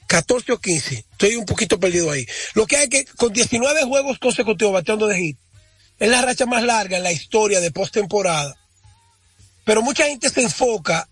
14 0.07 0.51
o 0.51 0.59
15. 0.59 1.05
Estoy 1.11 1.35
un 1.35 1.45
poquito 1.45 1.79
perdido 1.79 2.11
ahí. 2.11 2.27
Lo 2.53 2.65
que 2.65 2.77
hay 2.77 2.89
que, 2.89 3.05
con 3.05 3.31
19 3.31 3.83
juegos 3.83 4.19
consecutivos 4.19 4.73
bateando 4.73 5.07
de 5.07 5.17
hit, 5.17 5.37
es 5.97 6.09
la 6.09 6.21
racha 6.21 6.45
más 6.45 6.63
larga 6.63 6.97
en 6.97 7.03
la 7.03 7.11
historia 7.11 7.61
de 7.61 7.71
postemporada. 7.71 8.58
Pero 9.69 9.83
mucha 9.83 10.05
gente 10.05 10.31
se 10.31 10.41
enfoca 10.41 11.07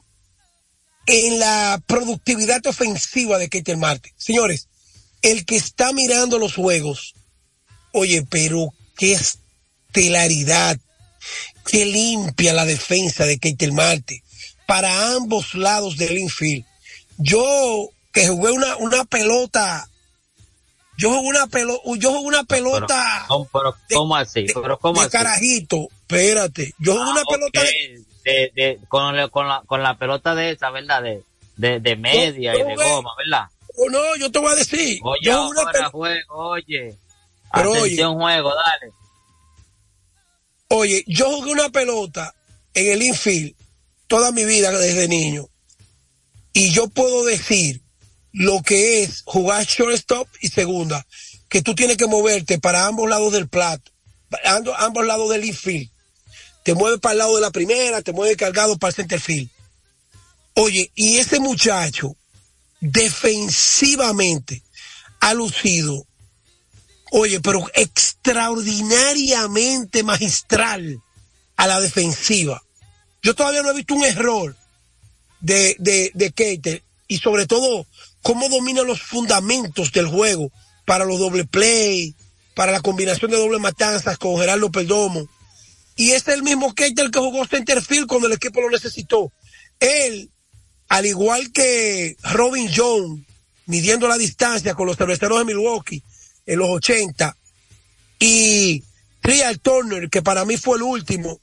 en 1.05 1.37
la 1.37 1.79
productividad 1.85 2.65
ofensiva 2.65 3.37
de 3.37 3.49
Keiter 3.49 3.77
Marte. 3.77 4.15
Señores, 4.17 4.67
el 5.21 5.45
que 5.45 5.57
está 5.57 5.93
mirando 5.93 6.39
los 6.39 6.55
juegos, 6.55 7.13
oye, 7.91 8.25
pero 8.27 8.73
qué 8.97 9.13
estelaridad, 9.13 10.75
qué 11.67 11.85
limpia 11.85 12.51
la 12.51 12.65
defensa 12.65 13.27
de 13.27 13.37
Keiter 13.37 13.73
Marte 13.73 14.23
para 14.65 15.13
ambos 15.13 15.53
lados 15.53 15.95
del 15.97 16.17
infield. 16.17 16.65
Yo 17.19 17.91
que 18.11 18.27
jugué 18.27 18.53
una, 18.53 18.75
una 18.77 19.05
pelota, 19.05 19.87
yo 20.97 21.11
jugué 21.11 21.27
una 21.27 21.45
pelota, 21.45 21.81
yo 21.99 22.11
jugué 22.11 22.25
una 22.25 22.43
pelota. 22.43 23.27
Pero, 23.53 23.75
¿cómo 23.93 24.15
así? 24.15 24.47
Pero, 24.51 24.79
¿cómo 24.79 25.03
de 25.03 25.11
carajito, 25.11 25.89
espérate. 26.07 26.73
Yo 26.79 26.93
jugué 26.93 27.11
una 27.11 27.21
ah, 27.21 27.29
pelota 27.29 27.61
de, 28.23 28.51
de, 28.55 28.79
con, 28.87 29.15
la, 29.15 29.27
con, 29.29 29.47
la, 29.47 29.63
con 29.65 29.83
la 29.83 29.97
pelota 29.97 30.35
de 30.35 30.51
esa, 30.51 30.69
¿verdad? 30.69 31.03
De, 31.03 31.23
de, 31.55 31.79
de 31.79 31.95
media 31.95 32.55
y 32.55 32.63
de 32.63 32.75
goma, 32.75 33.11
¿verdad? 33.17 33.47
Oh, 33.75 33.89
no, 33.89 34.15
yo 34.15 34.31
te 34.31 34.39
voy 34.39 34.51
a 34.51 34.55
decir. 34.55 34.99
Oye, 35.03 35.19
yo 35.21 35.37
ahora 35.37 35.89
juego, 35.89 36.35
oye. 36.49 36.95
Pero 37.53 37.75
Atención, 37.75 38.15
oye, 38.15 38.23
juego, 38.23 38.53
dale. 38.55 38.93
Oye, 40.69 41.03
yo 41.07 41.29
jugué 41.29 41.51
una 41.51 41.69
pelota 41.69 42.33
en 42.73 42.91
el 42.91 43.01
infield 43.01 43.55
toda 44.07 44.31
mi 44.31 44.45
vida 44.45 44.71
desde 44.71 45.07
niño. 45.07 45.47
Y 46.53 46.71
yo 46.71 46.87
puedo 46.87 47.23
decir 47.23 47.81
lo 48.31 48.61
que 48.63 49.03
es 49.03 49.21
jugar 49.25 49.65
shortstop 49.65 50.27
y 50.41 50.47
segunda, 50.47 51.05
que 51.49 51.61
tú 51.61 51.75
tienes 51.75 51.97
que 51.97 52.07
moverte 52.07 52.59
para 52.59 52.87
ambos 52.87 53.09
lados 53.09 53.31
del 53.31 53.47
plato, 53.47 53.91
ambos 54.77 55.05
lados 55.05 55.29
del 55.29 55.45
infield. 55.45 55.89
Te 56.67 56.75
mueves 56.75 56.99
para 56.99 57.13
el 57.13 57.19
lado 57.19 57.35
de 57.35 57.41
la 57.41 57.51
primera, 57.51 58.01
te 58.01 58.11
mueves 58.11 58.35
cargado 58.35 58.77
para 58.77 58.89
el 58.89 58.95
center 58.95 59.21
field. 59.21 59.49
Oye, 60.55 60.91
y 60.95 61.15
ese 61.15 61.39
muchacho 61.39 62.17
defensivamente 62.81 64.63
ha 65.21 65.33
lucido, 65.33 66.05
oye, 67.11 67.39
pero 67.39 67.65
extraordinariamente 67.73 70.03
magistral 70.03 71.01
a 71.55 71.67
la 71.67 71.79
defensiva. 71.79 72.61
Yo 73.23 73.33
todavía 73.33 73.63
no 73.63 73.71
he 73.71 73.75
visto 73.75 73.93
un 73.93 74.03
error 74.03 74.53
de, 75.39 75.77
de, 75.79 76.11
de 76.15 76.31
Keiter 76.33 76.83
y 77.07 77.19
sobre 77.19 77.47
todo 77.47 77.87
cómo 78.21 78.49
domina 78.49 78.81
los 78.81 79.01
fundamentos 79.01 79.93
del 79.93 80.07
juego 80.07 80.51
para 80.85 81.05
los 81.05 81.17
doble 81.17 81.45
play, 81.45 82.13
para 82.55 82.73
la 82.73 82.81
combinación 82.81 83.31
de 83.31 83.37
doble 83.37 83.59
matanzas 83.59 84.17
con 84.17 84.37
Gerardo 84.37 84.69
Perdomo. 84.69 85.29
Y 85.97 86.11
es 86.11 86.27
el 86.27 86.43
mismo 86.43 86.73
Keiter 86.75 87.09
que 87.09 87.19
jugó 87.19 87.45
centerfield 87.45 88.07
cuando 88.07 88.27
el 88.27 88.33
equipo 88.33 88.61
lo 88.61 88.69
necesitó. 88.69 89.33
Él, 89.79 90.29
al 90.87 91.05
igual 91.07 91.51
que 91.51 92.15
Robin 92.21 92.69
Jones, 92.73 93.25
midiendo 93.65 94.07
la 94.07 94.17
distancia 94.17 94.75
con 94.75 94.85
los 94.85 94.95
cerveceros 94.95 95.39
de 95.39 95.45
Milwaukee 95.45 96.03
en 96.45 96.59
los 96.59 96.69
80, 96.69 97.35
y 98.19 98.83
Trial 99.21 99.59
Turner, 99.59 100.09
que 100.09 100.21
para 100.21 100.45
mí 100.45 100.55
fue 100.57 100.77
el 100.77 100.83
último, 100.83 101.41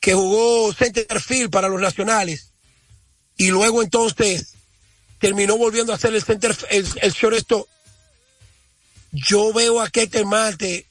que 0.00 0.14
jugó 0.14 0.72
centerfield 0.72 1.50
para 1.50 1.68
los 1.68 1.80
nacionales 1.80 2.52
y 3.36 3.48
luego 3.48 3.82
entonces 3.82 4.54
terminó 5.18 5.58
volviendo 5.58 5.92
a 5.92 5.96
hacer 5.96 6.14
el 6.14 6.22
center 6.22 6.56
el, 6.70 6.86
el 7.02 7.12
shortstop. 7.12 7.66
Yo 9.10 9.52
veo 9.52 9.80
a 9.80 9.90
Keter 9.90 10.24
Marte 10.24 10.86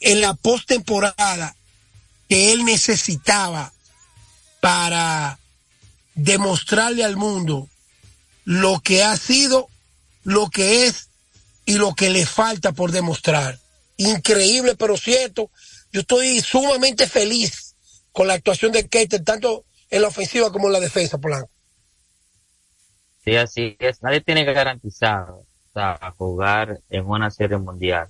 en 0.00 0.22
la 0.22 0.32
postemporada 0.32 1.54
que 2.30 2.52
él 2.52 2.64
necesitaba 2.64 3.72
para 4.60 5.40
demostrarle 6.14 7.02
al 7.02 7.16
mundo 7.16 7.68
lo 8.44 8.78
que 8.78 9.02
ha 9.02 9.16
sido, 9.16 9.68
lo 10.22 10.48
que 10.48 10.86
es 10.86 11.08
y 11.64 11.74
lo 11.74 11.94
que 11.94 12.08
le 12.08 12.24
falta 12.24 12.70
por 12.70 12.92
demostrar. 12.92 13.58
Increíble, 13.96 14.76
pero 14.76 14.96
cierto. 14.96 15.50
Yo 15.92 16.02
estoy 16.02 16.40
sumamente 16.40 17.08
feliz 17.08 17.74
con 18.12 18.28
la 18.28 18.34
actuación 18.34 18.70
de 18.70 18.88
Keiter, 18.88 19.24
tanto 19.24 19.64
en 19.90 20.02
la 20.02 20.08
ofensiva 20.08 20.52
como 20.52 20.68
en 20.68 20.74
la 20.74 20.80
defensa, 20.80 21.18
Polanco. 21.18 21.50
Sí, 23.24 23.34
así 23.34 23.76
es. 23.80 24.04
Nadie 24.04 24.20
tiene 24.20 24.44
que 24.44 24.52
garantizar 24.52 25.26
jugar 26.16 26.78
en 26.90 27.06
una 27.06 27.28
serie 27.32 27.58
mundial. 27.58 28.08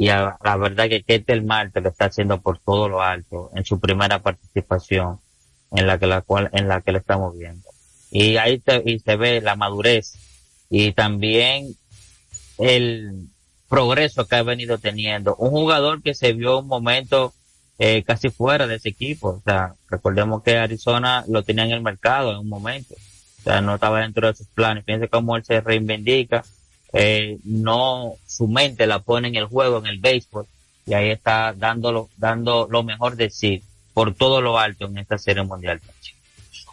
Y 0.00 0.06
la 0.06 0.56
verdad 0.56 0.88
que 0.88 1.02
Ketel 1.02 1.44
Marte 1.44 1.80
lo 1.80 1.88
está 1.88 2.04
haciendo 2.04 2.40
por 2.40 2.60
todo 2.60 2.88
lo 2.88 3.02
alto 3.02 3.50
en 3.56 3.64
su 3.64 3.80
primera 3.80 4.20
participación 4.20 5.18
en 5.72 5.88
la 5.88 5.98
que 5.98 6.06
la 6.06 6.20
cual 6.20 6.48
en 6.52 6.68
la 6.68 6.82
que 6.82 6.92
le 6.92 6.98
estamos 6.98 7.36
viendo. 7.36 7.68
Y 8.12 8.36
ahí 8.36 8.62
y 8.84 9.00
se 9.00 9.16
ve 9.16 9.40
la 9.40 9.56
madurez 9.56 10.14
y 10.70 10.92
también 10.92 11.74
el 12.58 13.26
progreso 13.68 14.28
que 14.28 14.36
ha 14.36 14.42
venido 14.44 14.78
teniendo. 14.78 15.34
Un 15.34 15.50
jugador 15.50 16.00
que 16.00 16.14
se 16.14 16.32
vio 16.32 16.60
un 16.60 16.68
momento 16.68 17.34
eh, 17.80 18.04
casi 18.04 18.30
fuera 18.30 18.68
de 18.68 18.76
ese 18.76 18.90
equipo. 18.90 19.30
O 19.30 19.42
sea, 19.44 19.74
recordemos 19.88 20.44
que 20.44 20.58
Arizona 20.58 21.24
lo 21.26 21.42
tenía 21.42 21.64
en 21.64 21.72
el 21.72 21.82
mercado 21.82 22.30
en 22.30 22.38
un 22.38 22.48
momento. 22.48 22.94
O 23.40 23.42
sea, 23.42 23.60
no 23.60 23.74
estaba 23.74 24.00
dentro 24.00 24.28
de 24.28 24.36
sus 24.36 24.46
planes. 24.46 24.84
Fíjense 24.84 25.08
cómo 25.08 25.36
él 25.36 25.44
se 25.44 25.60
reivindica. 25.60 26.44
Eh, 26.92 27.38
no, 27.44 28.14
su 28.26 28.48
mente 28.48 28.86
la 28.86 29.00
pone 29.00 29.28
en 29.28 29.36
el 29.36 29.46
juego, 29.46 29.78
en 29.78 29.86
el 29.86 29.98
béisbol. 29.98 30.46
Y 30.86 30.94
ahí 30.94 31.10
está 31.10 31.52
dándolo, 31.52 32.08
dando 32.16 32.66
lo 32.70 32.82
mejor 32.82 33.16
de 33.16 33.30
sí 33.30 33.62
por 33.92 34.14
todo 34.14 34.40
lo 34.40 34.58
alto 34.58 34.86
en 34.86 34.98
esta 34.98 35.18
serie 35.18 35.42
mundial. 35.42 35.80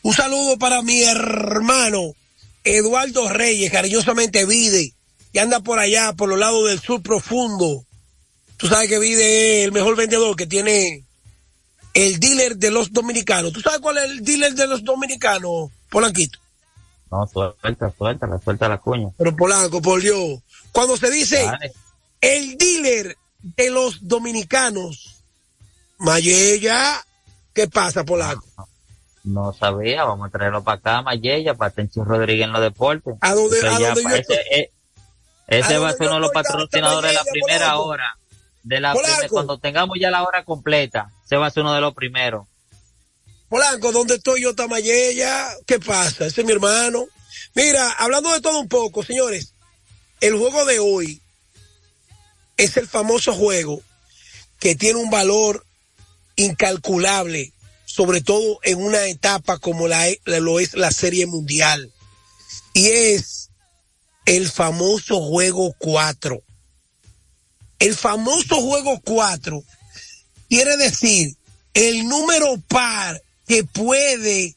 Un 0.04 0.14
saludo 0.14 0.58
para 0.58 0.82
mi 0.82 1.02
hermano 1.02 2.14
Eduardo 2.64 3.28
Reyes, 3.30 3.72
cariñosamente 3.72 4.46
Vide, 4.46 4.94
que 5.34 5.40
anda 5.40 5.60
por 5.60 5.80
allá, 5.80 6.14
por 6.14 6.30
los 6.30 6.40
lados 6.40 6.70
del 6.70 6.80
sur 6.80 7.02
profundo, 7.02 7.84
Tú 8.58 8.68
sabes 8.68 8.90
que 8.90 9.00
Vide 9.00 9.60
es 9.60 9.66
el 9.66 9.72
mejor 9.72 9.96
vendedor 9.96 10.36
que 10.36 10.48
tiene 10.48 11.04
el 11.94 12.20
dealer 12.20 12.58
de 12.58 12.72
los 12.72 12.92
dominicanos. 12.92 13.52
¿Tú 13.54 13.62
sabes 13.62 13.80
cuál 13.80 13.98
es 13.98 14.06
el 14.06 14.24
dealer 14.24 14.54
de 14.54 14.68
los 14.68 14.84
dominicanos, 14.84 15.72
Polanquito? 15.90 16.40
No, 17.16 17.28
suelta, 17.28 17.94
suelta, 17.98 18.28
la 18.28 18.40
suelta 18.40 18.68
la 18.68 18.78
cuña. 18.78 19.10
Pero 19.18 19.36
Polanco, 19.36 19.82
por 19.82 20.02
Dios. 20.02 20.42
Cuando 20.72 20.98
se 20.98 21.10
dice 21.10 21.50
el 22.20 22.58
dealer 22.58 23.16
de 23.40 23.70
los 23.70 24.08
dominicanos, 24.08 25.24
Mayella, 25.98 27.06
¿qué 27.54 27.70
pasa, 27.70 28.04
Polanco? 28.04 28.46
No, 29.24 29.54
sabía, 29.54 30.04
vamos 30.04 30.28
a 30.28 30.32
traerlo 30.32 30.64
para 30.64 30.78
acá, 30.78 31.02
Mayella, 31.02 31.54
para 31.54 31.72
Tencho 31.72 32.04
Rodríguez 32.04 32.46
en 32.46 32.52
los 32.52 32.62
deportes. 32.62 33.16
¿A 33.22 33.34
dónde, 33.34 33.66
a 33.68 33.80
dónde 33.80 34.20
ese, 34.20 34.72
ese 35.48 35.78
va 35.78 35.90
a 35.90 35.94
ser 35.94 36.08
uno 36.08 36.16
de 36.16 36.22
los 36.22 36.32
patrocinadores 36.32 37.12
de 37.12 37.16
la 37.16 37.24
primera 37.24 37.78
hora 37.78 38.18
de 38.66 38.82
la 38.82 38.96
cuando 39.30 39.60
tengamos 39.60 39.98
ya 40.00 40.10
la 40.12 40.24
hora 40.24 40.44
completa, 40.44 41.12
se 41.24 41.38
va 41.38 41.46
a 41.48 41.52
ser 41.52 41.64
uno 41.64 41.74
de 41.74 41.82
los 41.82 41.94
primeros. 41.94 42.48
Polanco, 43.56 43.94
¿dónde 43.94 44.16
estoy 44.16 44.42
yo, 44.42 44.54
Tamayella? 44.54 45.56
¿Qué 45.66 45.80
pasa? 45.80 46.26
Ese 46.26 46.42
es 46.42 46.46
mi 46.46 46.52
hermano. 46.52 47.08
Mira, 47.54 47.90
hablando 47.90 48.34
de 48.34 48.42
todo 48.42 48.60
un 48.60 48.68
poco, 48.68 49.02
señores, 49.02 49.54
el 50.20 50.38
juego 50.38 50.66
de 50.66 50.80
hoy 50.80 51.22
es 52.58 52.76
el 52.76 52.86
famoso 52.86 53.34
juego 53.34 53.82
que 54.60 54.76
tiene 54.76 55.00
un 55.00 55.10
valor 55.10 55.66
incalculable, 56.36 57.54
sobre 57.86 58.20
todo 58.20 58.60
en 58.64 58.84
una 58.84 59.06
etapa 59.06 59.58
como 59.58 59.88
la, 59.88 60.06
lo 60.26 60.60
es 60.60 60.74
la 60.74 60.92
Serie 60.92 61.26
Mundial. 61.26 61.94
Y 62.74 62.88
es 62.88 63.52
el 64.26 64.52
famoso 64.52 65.22
juego 65.22 65.74
4 65.80 66.44
el 67.80 67.96
famoso 67.96 68.60
juego 68.60 69.00
4 69.02 69.64
quiere 70.50 70.76
decir 70.76 71.38
el 71.74 72.06
número 72.10 72.58
par 72.68 73.22
que 73.48 73.64
puede 73.64 74.56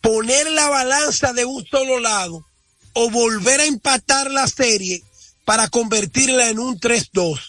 poner 0.00 0.50
la 0.50 0.68
balanza 0.68 1.32
de 1.32 1.44
un 1.44 1.66
solo 1.66 2.00
lado 2.00 2.46
o 2.92 3.10
volver 3.10 3.60
a 3.60 3.66
empatar 3.66 4.30
la 4.30 4.46
serie 4.46 5.02
para 5.44 5.68
convertirla 5.68 6.48
en 6.48 6.58
un 6.58 6.78
3-2. 6.78 7.40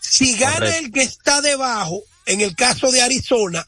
Si 0.00 0.36
gana 0.36 0.76
el 0.76 0.92
que 0.92 1.02
está 1.02 1.40
debajo, 1.40 2.02
en 2.26 2.40
el 2.40 2.54
caso 2.54 2.90
de 2.90 3.02
Arizona, 3.02 3.66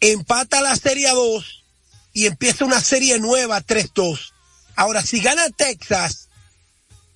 empata 0.00 0.60
la 0.60 0.76
serie 0.76 1.08
a 1.08 1.14
2 1.14 1.64
y 2.12 2.26
empieza 2.26 2.64
una 2.64 2.80
serie 2.80 3.18
nueva 3.18 3.62
3-2. 3.62 4.32
Ahora, 4.76 5.02
si 5.02 5.20
gana 5.20 5.48
Texas, 5.50 6.28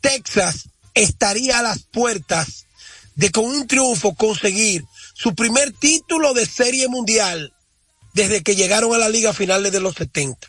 Texas 0.00 0.68
estaría 0.94 1.58
a 1.58 1.62
las 1.62 1.82
puertas 1.82 2.66
de 3.14 3.30
con 3.30 3.44
un 3.44 3.66
triunfo 3.66 4.14
conseguir 4.14 4.84
su 5.16 5.34
primer 5.34 5.72
título 5.72 6.34
de 6.34 6.44
serie 6.44 6.88
mundial 6.88 7.54
desde 8.12 8.42
que 8.42 8.54
llegaron 8.54 8.92
a 8.92 8.98
la 8.98 9.08
liga 9.08 9.32
finales 9.32 9.72
de 9.72 9.80
los 9.80 9.94
70. 9.94 10.46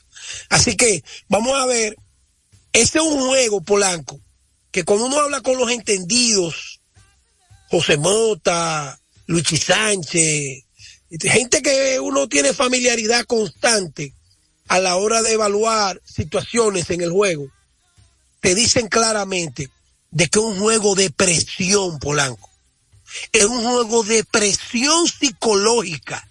Así 0.50 0.76
que 0.76 1.06
vamos 1.30 1.54
a 1.58 1.66
ver, 1.66 1.96
este 2.74 3.00
es 3.00 3.06
un 3.06 3.28
juego, 3.28 3.62
Polanco, 3.62 4.20
que 4.70 4.84
cuando 4.84 5.06
uno 5.06 5.22
habla 5.22 5.40
con 5.40 5.58
los 5.58 5.72
entendidos, 5.72 6.82
José 7.70 7.96
Mota, 7.96 9.00
Luigi 9.28 9.56
Sánchez, 9.56 10.66
gente 11.22 11.62
que 11.62 12.02
uno 12.02 12.28
tiene 12.28 12.54
familiaridad 12.54 13.24
constante 13.24 14.14
a 14.68 14.80
la 14.80 14.98
hora 14.98 15.22
de 15.22 15.32
evaluar 15.32 16.02
situaciones 16.04 16.90
en 16.90 17.00
el 17.00 17.12
juego, 17.12 17.48
te 18.42 18.54
dicen 18.54 18.90
claramente 18.90 19.70
de 20.12 20.28
que 20.28 20.40
es 20.40 20.46
un 20.46 20.60
juego 20.60 20.94
de 20.94 21.10
presión, 21.10 22.00
Polanco. 22.00 22.57
Es 23.32 23.46
un 23.46 23.64
juego 23.64 24.04
de 24.04 24.24
presión 24.24 25.08
psicológica. 25.08 26.28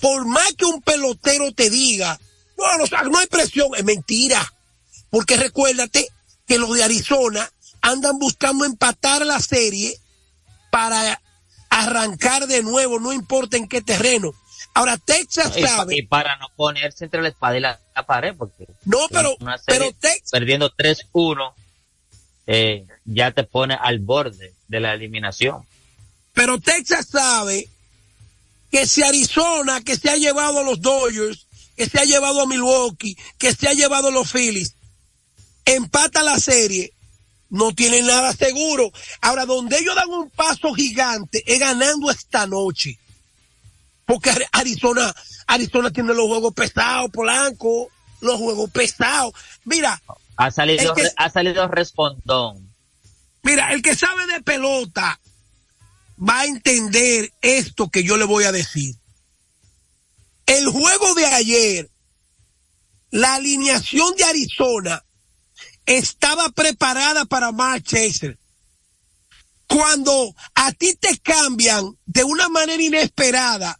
Por 0.00 0.26
más 0.26 0.52
que 0.54 0.64
un 0.64 0.80
pelotero 0.82 1.52
te 1.52 1.70
diga, 1.70 2.18
no, 2.56 2.64
no 3.10 3.18
hay 3.18 3.26
presión, 3.26 3.68
es 3.76 3.84
mentira. 3.84 4.52
Porque 5.10 5.36
recuérdate 5.36 6.08
que 6.46 6.58
los 6.58 6.74
de 6.74 6.84
Arizona 6.84 7.50
andan 7.80 8.18
buscando 8.18 8.64
empatar 8.64 9.24
la 9.24 9.40
serie 9.40 9.98
para 10.70 11.20
arrancar 11.70 12.46
de 12.46 12.62
nuevo, 12.62 12.98
no 12.98 13.12
importa 13.12 13.56
en 13.56 13.68
qué 13.68 13.82
terreno. 13.82 14.32
Ahora 14.74 14.96
Texas 14.96 15.54
sabe. 15.54 15.96
Y 15.96 16.02
para 16.02 16.36
no 16.36 16.46
ponerse 16.54 17.04
entre 17.04 17.22
la 17.22 17.28
espada 17.28 17.56
y 17.56 17.60
la, 17.60 17.80
pared, 18.06 18.34
porque. 18.36 18.66
No, 18.84 18.98
pero, 19.10 19.36
pero 19.66 19.92
Texas. 19.92 20.30
Perdiendo 20.30 20.70
3-1, 20.72 21.52
eh, 22.46 22.86
ya 23.04 23.32
te 23.32 23.44
pone 23.44 23.76
al 23.80 23.98
borde 23.98 24.54
de 24.68 24.80
la 24.80 24.94
eliminación. 24.94 25.66
Pero 26.38 26.60
Texas 26.60 27.08
sabe 27.10 27.68
que 28.70 28.86
si 28.86 29.02
Arizona, 29.02 29.80
que 29.80 29.96
se 29.96 30.08
ha 30.08 30.14
llevado 30.14 30.60
a 30.60 30.62
los 30.62 30.80
Dodgers, 30.80 31.48
que 31.76 31.86
se 31.86 31.98
ha 31.98 32.04
llevado 32.04 32.42
a 32.42 32.46
Milwaukee, 32.46 33.18
que 33.38 33.52
se 33.52 33.66
ha 33.66 33.72
llevado 33.72 34.06
a 34.06 34.10
los 34.12 34.30
Phillies, 34.30 34.76
empata 35.64 36.22
la 36.22 36.38
serie, 36.38 36.92
no 37.50 37.72
tiene 37.72 38.02
nada 38.02 38.32
seguro. 38.34 38.92
Ahora, 39.20 39.46
donde 39.46 39.80
ellos 39.80 39.96
dan 39.96 40.10
un 40.10 40.30
paso 40.30 40.72
gigante 40.74 41.42
es 41.44 41.58
ganando 41.58 42.08
esta 42.08 42.46
noche. 42.46 42.96
Porque 44.06 44.30
Arizona, 44.52 45.12
Arizona 45.48 45.90
tiene 45.90 46.14
los 46.14 46.28
juegos 46.28 46.54
pesados, 46.54 47.10
Polanco, 47.10 47.88
los 48.20 48.36
juegos 48.36 48.70
pesados. 48.70 49.32
Mira. 49.64 50.00
Ha 50.36 50.52
salido, 50.52 50.94
ha 51.16 51.30
salido 51.30 51.66
respondón. 51.66 52.72
Mira, 53.42 53.72
el 53.72 53.82
que 53.82 53.96
sabe 53.96 54.24
de 54.28 54.40
pelota 54.40 55.18
va 56.18 56.40
a 56.40 56.46
entender 56.46 57.32
esto 57.40 57.90
que 57.90 58.02
yo 58.02 58.16
le 58.16 58.24
voy 58.24 58.44
a 58.44 58.52
decir. 58.52 58.96
El 60.46 60.68
juego 60.68 61.14
de 61.14 61.26
ayer, 61.26 61.90
la 63.10 63.34
alineación 63.34 64.14
de 64.16 64.24
Arizona 64.24 65.04
estaba 65.86 66.50
preparada 66.50 67.24
para 67.24 67.52
Mark. 67.52 67.84
Cuando 69.66 70.34
a 70.54 70.72
ti 70.72 70.94
te 70.94 71.18
cambian 71.18 71.98
de 72.06 72.24
una 72.24 72.48
manera 72.48 72.82
inesperada 72.82 73.78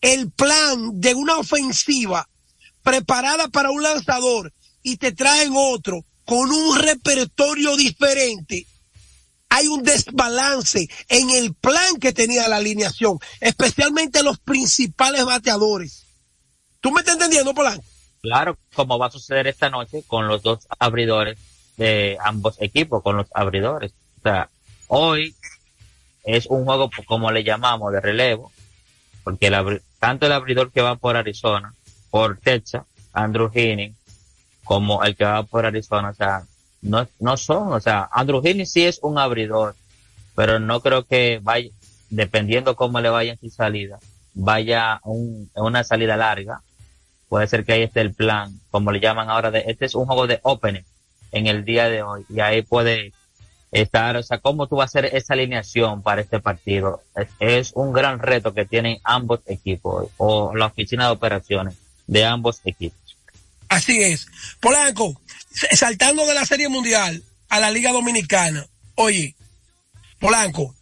el 0.00 0.30
plan 0.30 1.00
de 1.00 1.14
una 1.14 1.38
ofensiva 1.38 2.28
preparada 2.82 3.48
para 3.48 3.70
un 3.70 3.82
lanzador 3.82 4.52
y 4.82 4.98
te 4.98 5.10
traen 5.10 5.52
otro 5.56 6.04
con 6.24 6.50
un 6.52 6.78
repertorio 6.78 7.76
diferente, 7.76 8.66
hay 9.56 9.68
un 9.68 9.82
desbalance 9.82 10.86
en 11.08 11.30
el 11.30 11.54
plan 11.54 11.96
que 11.98 12.12
tenía 12.12 12.46
la 12.46 12.56
alineación, 12.56 13.18
especialmente 13.40 14.22
los 14.22 14.38
principales 14.38 15.24
bateadores. 15.24 16.04
¿Tú 16.80 16.92
me 16.92 17.00
estás 17.00 17.14
entendiendo, 17.14 17.54
Polanco? 17.54 17.82
Claro, 18.20 18.58
como 18.74 18.98
va 18.98 19.06
a 19.06 19.10
suceder 19.10 19.46
esta 19.46 19.70
noche 19.70 20.04
con 20.06 20.28
los 20.28 20.42
dos 20.42 20.66
abridores 20.78 21.38
de 21.78 22.18
ambos 22.22 22.56
equipos, 22.60 23.02
con 23.02 23.16
los 23.16 23.28
abridores. 23.32 23.92
O 24.18 24.22
sea, 24.24 24.50
hoy 24.88 25.34
es 26.24 26.44
un 26.46 26.66
juego, 26.66 26.90
como 27.06 27.30
le 27.30 27.42
llamamos, 27.42 27.92
de 27.92 28.00
relevo, 28.02 28.52
porque 29.24 29.50
tanto 29.98 30.26
el 30.26 30.32
abridor 30.32 30.70
que 30.70 30.82
va 30.82 30.96
por 30.96 31.16
Arizona, 31.16 31.72
por 32.10 32.38
Texas, 32.38 32.84
Andrew 33.14 33.50
Heaney, 33.54 33.94
como 34.64 35.02
el 35.02 35.16
que 35.16 35.24
va 35.24 35.44
por 35.44 35.64
Arizona, 35.64 36.10
o 36.10 36.14
sea, 36.14 36.44
no, 36.82 37.06
no 37.18 37.36
son, 37.36 37.72
o 37.72 37.80
sea, 37.80 38.08
Andrew 38.12 38.40
Heaney 38.42 38.66
sí 38.66 38.84
es 38.84 38.98
un 39.02 39.18
abridor, 39.18 39.74
pero 40.34 40.58
no 40.58 40.80
creo 40.80 41.04
que 41.04 41.40
vaya, 41.42 41.70
dependiendo 42.10 42.76
cómo 42.76 43.00
le 43.00 43.08
vaya 43.08 43.32
en 43.32 43.40
su 43.40 43.50
salida, 43.50 43.98
vaya 44.34 45.00
un, 45.04 45.50
una 45.54 45.84
salida 45.84 46.16
larga. 46.16 46.60
Puede 47.28 47.48
ser 47.48 47.64
que 47.64 47.72
ahí 47.72 47.82
esté 47.82 48.02
el 48.02 48.14
plan, 48.14 48.60
como 48.70 48.92
le 48.92 49.00
llaman 49.00 49.28
ahora, 49.30 49.50
de, 49.50 49.64
este 49.66 49.86
es 49.86 49.94
un 49.94 50.06
juego 50.06 50.26
de 50.26 50.38
opening 50.42 50.82
en 51.32 51.48
el 51.48 51.64
día 51.64 51.88
de 51.88 52.02
hoy, 52.02 52.24
y 52.28 52.40
ahí 52.40 52.62
puede 52.62 53.12
estar, 53.72 54.16
o 54.16 54.22
sea, 54.22 54.38
cómo 54.38 54.68
tú 54.68 54.76
vas 54.76 54.94
a 54.94 55.00
hacer 55.00 55.16
esa 55.16 55.34
alineación 55.34 56.02
para 56.02 56.20
este 56.20 56.38
partido. 56.38 57.02
Es, 57.16 57.28
es 57.40 57.72
un 57.74 57.92
gran 57.92 58.20
reto 58.20 58.54
que 58.54 58.64
tienen 58.64 58.98
ambos 59.02 59.40
equipos, 59.46 60.08
o 60.18 60.54
la 60.54 60.66
oficina 60.66 61.06
de 61.06 61.12
operaciones 61.12 61.74
de 62.06 62.24
ambos 62.24 62.60
equipos. 62.64 63.16
Así 63.68 64.00
es. 64.00 64.28
Polanco, 64.60 65.20
saltando 65.72 66.26
de 66.26 66.34
la 66.34 66.44
Serie 66.44 66.68
Mundial 66.68 67.22
a 67.48 67.60
la 67.60 67.70
Liga 67.70 67.92
Dominicana, 67.92 68.66
oye, 68.96 69.34
Polanco, 70.18 70.74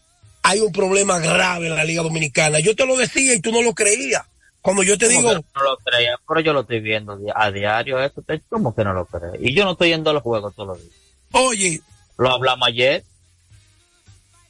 hay 0.43 0.61
un 0.61 0.73
problema 0.73 1.19
grave 1.19 1.69
en 1.69 1.77
la 1.77 1.85
Liga 1.85 2.03
Dominicana. 2.03 2.61
Yo 2.61 2.77
te 2.77 2.87
lo 2.87 2.97
decía 2.97 3.35
y 3.35 3.41
tú 3.41 3.51
no 3.53 3.63
lo 3.63 3.75
creías. 3.75 4.23
Cuando 4.61 4.83
yo 4.83 4.97
te 4.97 5.09
digo... 5.09 5.33
No 5.33 5.63
lo 5.63 5.77
creía, 5.79 6.19
pero 6.27 6.41
yo 6.41 6.53
lo 6.53 6.61
estoy 6.61 6.81
viendo 6.81 7.19
a 7.35 7.51
diario. 7.51 8.01
Esto, 8.01 8.23
¿Cómo 8.49 8.75
que 8.75 8.85
no 8.85 8.95
lo 8.95 9.07
crees? 9.07 9.35
Y 9.41 9.55
yo 9.55 9.65
no 9.65 9.73
estoy 9.73 9.91
yendo 9.91 10.11
a 10.11 10.13
los 10.15 10.23
juegos 10.23 10.55
todos 10.55 10.69
los 10.69 10.81
días. 10.81 10.95
Oye. 11.33 11.81
Lo 12.17 12.31
hablamos 12.31 12.69
ayer. 12.69 13.05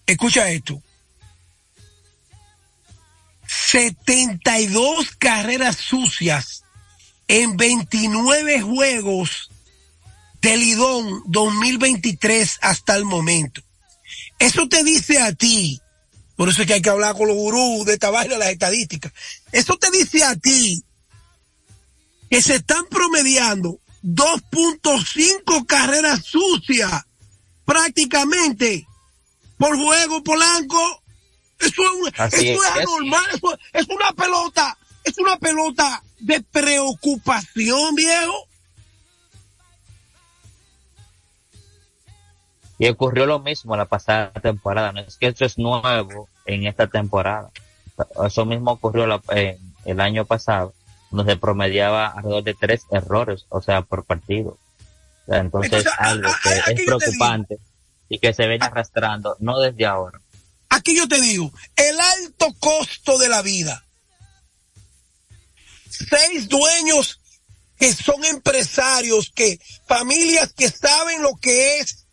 Escucha 0.07 0.49
esto. 0.51 0.81
72 3.47 5.11
carreras 5.19 5.77
sucias 5.77 6.65
en 7.27 7.57
29 7.57 8.61
juegos 8.61 9.51
del 10.45 10.61
Lidón 10.61 11.23
2023 11.25 12.59
hasta 12.61 12.95
el 12.97 13.07
momento. 13.07 13.63
Eso 14.39 14.69
te 14.69 14.85
dice 14.85 15.19
a 15.19 15.33
ti, 15.33 15.81
por 16.37 16.51
eso 16.51 16.61
es 16.61 16.69
que 16.69 16.75
hay 16.75 16.83
que 16.83 16.91
hablar 16.91 17.17
con 17.17 17.29
los 17.29 17.37
gurús 17.37 17.87
de 17.87 17.95
esta 17.95 18.11
vaina, 18.11 18.37
las 18.37 18.51
estadísticas. 18.51 19.11
Eso 19.53 19.79
te 19.79 19.91
dice 19.91 20.23
a 20.23 20.37
ti 20.37 20.85
que 22.29 22.43
se 22.43 22.57
están 22.57 22.85
promediando 22.91 23.81
2.5 24.03 25.65
carreras 25.67 26.23
sucias 26.25 27.05
prácticamente 27.65 28.87
por 29.57 29.79
juego 29.79 30.23
polanco. 30.23 31.03
Eso 31.59 31.83
es, 32.07 32.21
anormal, 32.21 33.25
eso 33.33 33.59
es 33.73 33.89
una 33.89 34.13
pelota, 34.13 34.77
es 35.05 35.17
una 35.17 35.39
pelota 35.39 36.03
de 36.19 36.43
preocupación, 36.43 37.95
viejo. 37.95 38.47
Y 42.79 42.89
ocurrió 42.89 43.27
lo 43.27 43.39
mismo 43.39 43.77
la 43.77 43.87
pasada 43.87 44.33
temporada. 44.33 44.93
No 44.93 45.01
es 45.01 45.17
que 45.17 45.29
eso 45.29 45.45
es 45.45 45.59
nuevo 45.59 46.29
en 46.45 46.67
esta 46.67 46.87
temporada. 46.87 47.51
Eso 48.27 48.45
mismo 48.45 48.73
ocurrió 48.73 49.07
el 49.85 50.01
año 50.01 50.25
pasado, 50.25 50.75
donde 51.11 51.33
se 51.33 51.39
promediaba 51.39 52.09
alrededor 52.09 52.43
de 52.43 52.55
tres 52.55 52.83
errores, 52.91 53.47
o 53.49 53.63
sea, 53.63 53.83
por 53.83 54.05
partido. 54.05 54.59
entonces, 55.29 55.87
algo 55.99 56.31
que 56.43 56.73
es 56.73 56.85
preocupante 56.85 57.59
y 58.09 58.19
que 58.19 58.35
se 58.35 58.49
viene 58.49 58.65
arrastrando, 58.65 59.37
no 59.39 59.61
desde 59.61 59.87
ahora. 59.87 60.21
Aquí 60.71 60.97
yo 60.97 61.07
te 61.07 61.21
digo, 61.21 61.53
el 61.77 62.01
alto 62.01 62.53
costo 62.59 63.17
de 63.19 63.29
la 63.29 63.43
vida. 63.43 63.85
Seis 65.89 66.49
dueños 66.49 67.21
que 67.79 67.93
son 67.93 68.25
empresarios, 68.25 69.31
que 69.33 69.61
familias 69.87 70.53
que 70.53 70.69
saben 70.69 71.23
lo 71.23 71.37
que 71.37 71.79
es 71.79 72.04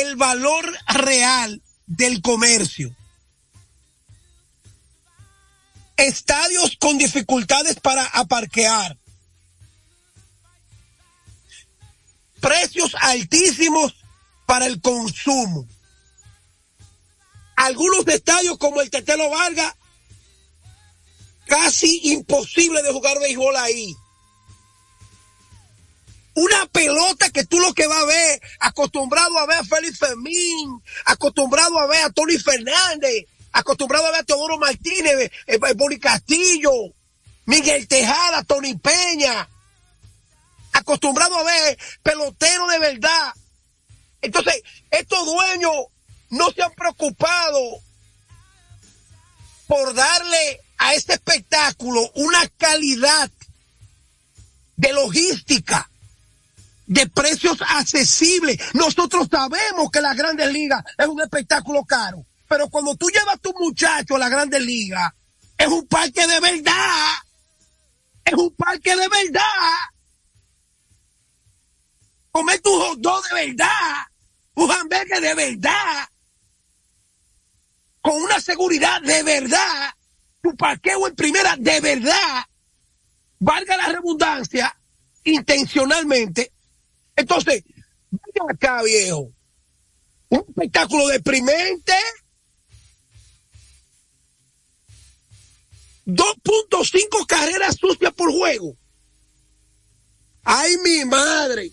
el 0.00 0.16
valor 0.16 0.72
real 0.88 1.62
del 1.86 2.20
comercio. 2.20 2.94
Estadios 5.96 6.76
con 6.78 6.98
dificultades 6.98 7.78
para 7.80 8.04
aparquear. 8.04 8.96
precios 12.42 12.94
altísimos 13.00 13.94
para 14.44 14.66
el 14.66 14.82
consumo. 14.82 15.66
Algunos 17.56 18.06
estadios 18.08 18.58
como 18.58 18.82
el 18.82 18.90
Tetelo 18.90 19.30
Vargas, 19.30 19.74
casi 21.46 22.00
imposible 22.12 22.82
de 22.82 22.92
jugar 22.92 23.18
béisbol 23.20 23.56
ahí. 23.56 23.94
Una 26.34 26.66
pelota 26.66 27.30
que 27.30 27.44
tú 27.44 27.60
lo 27.60 27.74
que 27.74 27.86
vas 27.86 28.02
a 28.02 28.06
ver, 28.06 28.40
acostumbrado 28.60 29.38
a 29.38 29.46
ver 29.46 29.58
a 29.58 29.64
Félix 29.64 29.98
Fermín, 29.98 30.82
acostumbrado 31.04 31.78
a 31.78 31.86
ver 31.86 32.04
a 32.04 32.10
Tony 32.10 32.38
Fernández, 32.38 33.26
acostumbrado 33.52 34.06
a 34.06 34.12
ver 34.12 34.20
a 34.20 34.24
Teodoro 34.24 34.58
Martínez, 34.58 35.14
eh, 35.14 35.30
eh, 35.46 35.74
Boni 35.74 35.98
Castillo, 35.98 36.72
Miguel 37.44 37.86
Tejada, 37.86 38.42
Tony 38.44 38.74
Peña, 38.78 39.46
acostumbrado 40.72 41.36
a 41.36 41.42
ver 41.42 41.78
pelotero 42.02 42.66
de 42.68 42.78
verdad. 42.78 43.34
Entonces, 44.22 44.62
estos 44.90 45.26
dueños 45.26 45.72
no 46.30 46.50
se 46.52 46.62
han 46.62 46.72
preocupado 46.72 47.60
por 49.66 49.92
darle 49.94 50.60
a 50.78 50.94
este 50.94 51.14
espectáculo 51.14 52.10
una 52.14 52.48
calidad 52.56 53.30
de 54.76 54.92
logística, 54.92 55.90
de 56.92 57.08
precios 57.08 57.58
accesibles. 57.66 58.58
Nosotros 58.74 59.28
sabemos 59.30 59.90
que 59.90 60.00
la 60.00 60.14
Grandes 60.14 60.52
Ligas 60.52 60.84
es 60.98 61.06
un 61.06 61.20
espectáculo 61.20 61.84
caro, 61.84 62.26
pero 62.48 62.68
cuando 62.68 62.94
tú 62.96 63.08
llevas 63.08 63.36
a 63.36 63.38
tu 63.38 63.52
muchacho 63.58 64.16
a 64.16 64.18
la 64.18 64.28
Grandes 64.28 64.60
Ligas, 64.60 65.12
es 65.56 65.66
un 65.68 65.86
parque 65.86 66.26
de 66.26 66.40
verdad. 66.40 67.12
Es 68.24 68.34
un 68.34 68.54
parque 68.54 68.94
de 68.94 69.08
verdad. 69.08 69.42
Comer 72.30 72.60
tu 72.60 72.70
hot 72.70 72.98
dog 72.98 73.22
de 73.28 73.46
verdad. 73.46 74.06
Un 74.54 74.70
hamburger 74.70 75.20
de 75.20 75.34
verdad. 75.34 76.08
Con 78.00 78.22
una 78.22 78.40
seguridad 78.40 79.00
de 79.02 79.22
verdad. 79.22 79.90
Tu 80.42 80.54
parqueo 80.56 81.06
en 81.06 81.14
primera 81.14 81.56
de 81.56 81.80
verdad. 81.80 82.44
Valga 83.38 83.76
la 83.76 83.86
redundancia, 83.86 84.76
intencionalmente. 85.24 86.52
Entonces, 87.16 87.62
venga 88.10 88.52
acá, 88.52 88.82
viejo. 88.82 89.32
Un 90.28 90.44
espectáculo 90.48 91.08
deprimente. 91.08 91.92
2.5 96.06 97.26
carreras 97.26 97.76
sucias 97.76 98.12
por 98.14 98.32
juego. 98.32 98.76
Ay, 100.42 100.76
mi 100.78 101.04
madre. 101.04 101.70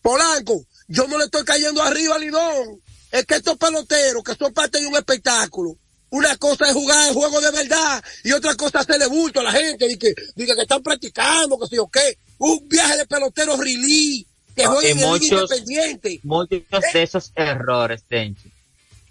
Polanco, 0.00 0.64
yo 0.86 1.08
no 1.08 1.18
le 1.18 1.24
estoy 1.24 1.44
cayendo 1.44 1.82
arriba 1.82 2.14
al 2.14 2.20
Lidón. 2.20 2.80
Es 3.10 3.26
que 3.26 3.36
estos 3.36 3.56
peloteros, 3.56 4.22
que 4.22 4.34
son 4.34 4.52
parte 4.52 4.80
de 4.80 4.86
un 4.86 4.96
espectáculo, 4.96 5.78
una 6.16 6.36
cosa 6.36 6.66
es 6.68 6.72
jugar 6.74 7.08
el 7.08 7.14
juego 7.14 7.40
de 7.40 7.50
verdad 7.50 8.02
y 8.22 8.32
otra 8.32 8.54
cosa 8.54 8.78
es 8.80 8.88
hacerle 8.88 9.06
bulto 9.08 9.40
a 9.40 9.42
la 9.44 9.52
gente 9.52 9.90
y 9.90 9.96
que, 9.98 10.14
diga 10.36 10.54
que 10.54 10.62
están 10.62 10.82
practicando, 10.82 11.58
que 11.58 11.66
sé 11.66 11.76
yo 11.76 11.88
qué. 11.88 12.18
Un 12.38 12.68
viaje 12.68 12.96
de 12.98 13.06
peloteros 13.06 13.58
release, 13.58 14.26
que 14.54 14.62
en 14.62 14.96
muchos, 14.98 15.30
independiente. 15.50 16.20
Muchos 16.22 16.60
de 16.92 17.02
esos 17.02 17.32
errores, 17.34 18.04
Tenchi, 18.08 18.50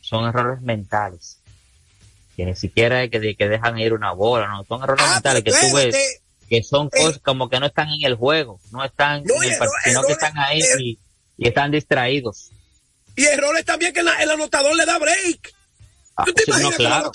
son 0.02 0.28
errores 0.28 0.62
mentales 0.62 1.38
que 2.36 2.46
ni 2.46 2.56
siquiera 2.56 3.04
es 3.04 3.12
que, 3.12 3.36
que 3.36 3.48
dejan 3.48 3.78
ir 3.78 3.94
una 3.94 4.12
bola, 4.12 4.48
no, 4.48 4.64
son 4.66 4.82
errores 4.84 5.06
Ah, 5.08 5.14
mentales 5.16 5.44
que 5.44 5.52
tú 5.52 5.76
ves 5.76 5.96
que 6.50 6.64
son 6.64 6.88
Eh, 6.94 7.02
cosas 7.02 7.20
como 7.24 7.50
que 7.50 7.60
no 7.60 7.66
están 7.68 7.90
en 7.90 8.04
el 8.06 8.16
juego, 8.16 8.60
no 8.72 8.84
están 8.84 9.24
No, 9.24 9.42
en 9.44 9.52
el 9.52 9.58
partido, 9.58 9.82
sino 9.86 10.04
que 10.04 10.14
están 10.14 10.38
ahí 10.38 10.60
er- 10.62 10.80
y, 10.82 11.00
y 11.38 11.48
están 11.48 11.70
distraídos. 11.72 12.50
Y 13.16 13.26
errores 13.26 13.66
también 13.66 13.94
que 13.94 14.02
la- 14.04 14.22
el 14.24 14.30
anotador 14.32 14.76
le 14.76 14.86
da 14.86 14.98
break. 15.00 15.54
Ah, 16.16 16.24
¿Tú 16.26 16.34
te 16.34 16.44
sí, 16.44 16.52
no, 16.52 16.60
imaginas 16.60 16.78
que 16.78 16.84
claro. 16.84 17.12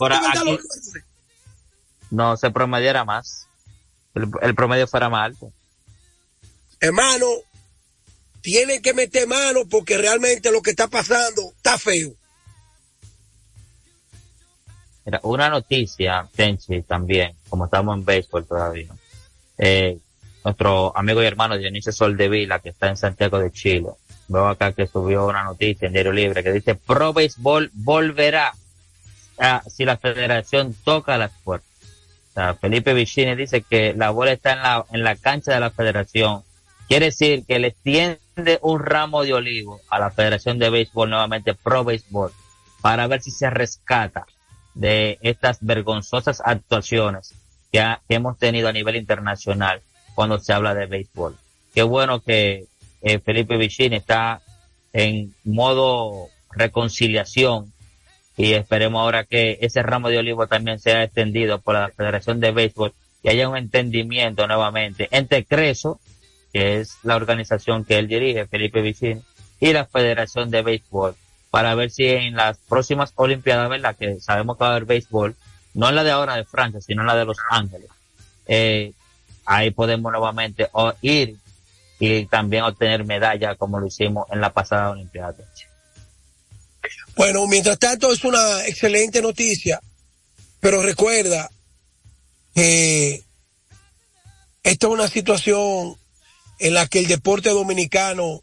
verdad 0.00 0.20
aquí-? 0.34 0.58
No 2.10 2.36
se 2.36 2.50
promediara 2.50 3.04
más. 3.04 3.48
El, 4.14 4.30
el 4.42 4.54
promedio 4.54 4.86
fuera 4.86 5.08
más 5.08 5.26
alto. 5.26 5.52
Hermano, 6.80 7.26
tienen 8.40 8.80
que 8.80 8.94
meter 8.94 9.26
mano 9.26 9.66
porque 9.68 9.98
realmente 9.98 10.52
lo 10.52 10.62
que 10.62 10.70
está 10.70 10.86
pasando 10.86 11.52
está 11.56 11.76
feo. 11.78 12.14
Mira, 15.04 15.20
una 15.22 15.48
noticia, 15.48 16.28
Tenchi, 16.34 16.82
también, 16.82 17.36
como 17.48 17.66
estamos 17.66 17.96
en 17.96 18.04
béisbol 18.04 18.46
todavía. 18.46 18.92
Eh, 19.58 19.98
nuestro 20.44 20.96
amigo 20.96 21.22
y 21.22 21.26
hermano 21.26 21.56
Dionisio 21.56 21.92
Soldevila, 21.92 22.58
que 22.60 22.70
está 22.70 22.88
en 22.88 22.96
Santiago 22.96 23.38
de 23.38 23.50
Chile, 23.52 23.88
veo 24.28 24.48
acá 24.48 24.72
que 24.72 24.86
subió 24.86 25.26
una 25.26 25.44
noticia 25.44 25.86
en 25.86 25.92
Diario 25.92 26.12
Libre 26.12 26.42
que 26.42 26.52
dice 26.52 26.74
Pro 26.74 27.12
Béisbol 27.12 27.70
volverá 27.74 28.52
a- 29.38 29.62
si 29.68 29.84
la 29.84 29.96
federación 29.96 30.74
toca 30.84 31.16
las 31.18 31.32
puertas. 31.44 31.68
Felipe 32.60 32.92
Vicini 32.92 33.34
dice 33.34 33.62
que 33.62 33.94
la 33.96 34.10
bola 34.10 34.32
está 34.32 34.52
en 34.52 34.62
la, 34.62 34.84
en 34.92 35.02
la 35.04 35.16
cancha 35.16 35.54
de 35.54 35.60
la 35.60 35.70
federación. 35.70 36.42
Quiere 36.86 37.06
decir 37.06 37.44
que 37.46 37.58
le 37.58 37.68
extiende 37.68 38.58
un 38.60 38.80
ramo 38.80 39.24
de 39.24 39.32
olivo 39.32 39.80
a 39.88 39.98
la 39.98 40.10
Federación 40.10 40.58
de 40.58 40.68
Béisbol, 40.68 41.08
nuevamente 41.08 41.54
Pro 41.54 41.82
Béisbol, 41.82 42.32
para 42.82 43.06
ver 43.06 43.22
si 43.22 43.30
se 43.30 43.48
rescata 43.48 44.26
de 44.74 45.18
estas 45.22 45.58
vergonzosas 45.62 46.42
actuaciones 46.44 47.32
que, 47.72 47.78
que 48.06 48.14
hemos 48.14 48.38
tenido 48.38 48.68
a 48.68 48.72
nivel 48.72 48.96
internacional 48.96 49.80
cuando 50.14 50.38
se 50.38 50.52
habla 50.52 50.74
de 50.74 50.86
béisbol. 50.86 51.36
Qué 51.74 51.82
bueno 51.82 52.20
que 52.20 52.66
eh, 53.06 53.20
Felipe 53.20 53.56
Vicini 53.56 53.94
está 53.94 54.40
en 54.92 55.32
modo 55.44 56.26
reconciliación 56.50 57.72
y 58.36 58.54
esperemos 58.54 59.00
ahora 59.00 59.22
que 59.22 59.58
ese 59.60 59.80
ramo 59.84 60.08
de 60.08 60.18
olivo 60.18 60.48
también 60.48 60.80
sea 60.80 61.04
extendido 61.04 61.60
por 61.60 61.76
la 61.76 61.90
Federación 61.90 62.40
de 62.40 62.50
Béisbol 62.50 62.92
y 63.22 63.28
haya 63.28 63.48
un 63.48 63.56
entendimiento 63.56 64.48
nuevamente 64.48 65.06
entre 65.12 65.44
Creso, 65.44 66.00
que 66.52 66.80
es 66.80 66.98
la 67.04 67.14
organización 67.14 67.84
que 67.84 67.96
él 67.96 68.08
dirige, 68.08 68.48
Felipe 68.48 68.82
Vicini, 68.82 69.22
y 69.60 69.72
la 69.72 69.84
Federación 69.84 70.50
de 70.50 70.62
Béisbol, 70.62 71.14
para 71.52 71.76
ver 71.76 71.92
si 71.92 72.08
en 72.08 72.34
las 72.34 72.58
próximas 72.58 73.12
Olimpiadas, 73.14 73.70
¿verdad? 73.70 73.94
Que 73.94 74.18
sabemos 74.18 74.56
que 74.56 74.64
va 74.64 74.70
a 74.70 74.70
haber 74.72 74.84
béisbol, 74.84 75.36
no 75.74 75.88
en 75.88 75.94
la 75.94 76.02
de 76.02 76.10
ahora 76.10 76.34
de 76.34 76.44
Francia, 76.44 76.80
sino 76.80 77.02
en 77.02 77.06
la 77.06 77.14
de 77.14 77.24
Los 77.24 77.38
Ángeles. 77.50 77.88
Eh, 78.48 78.94
ahí 79.44 79.70
podemos 79.70 80.10
nuevamente 80.10 80.68
ir 81.02 81.36
y 81.98 82.26
también 82.26 82.64
obtener 82.64 83.04
medalla 83.04 83.54
como 83.54 83.80
lo 83.80 83.86
hicimos 83.86 84.26
en 84.30 84.40
la 84.40 84.52
pasada 84.52 84.90
Olimpiada. 84.90 85.34
Bueno, 87.16 87.46
mientras 87.46 87.78
tanto 87.78 88.12
es 88.12 88.24
una 88.24 88.66
excelente 88.66 89.22
noticia, 89.22 89.80
pero 90.60 90.82
recuerda 90.82 91.50
que 92.54 93.24
esta 94.62 94.86
es 94.86 94.92
una 94.92 95.08
situación 95.08 95.96
en 96.58 96.74
la 96.74 96.86
que 96.86 96.98
el 96.98 97.06
deporte 97.06 97.50
dominicano 97.50 98.42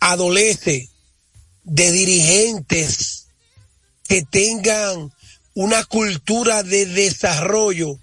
adolece 0.00 0.88
de 1.64 1.90
dirigentes 1.90 3.26
que 4.06 4.22
tengan 4.22 5.12
una 5.54 5.84
cultura 5.84 6.62
de 6.62 6.86
desarrollo 6.86 7.98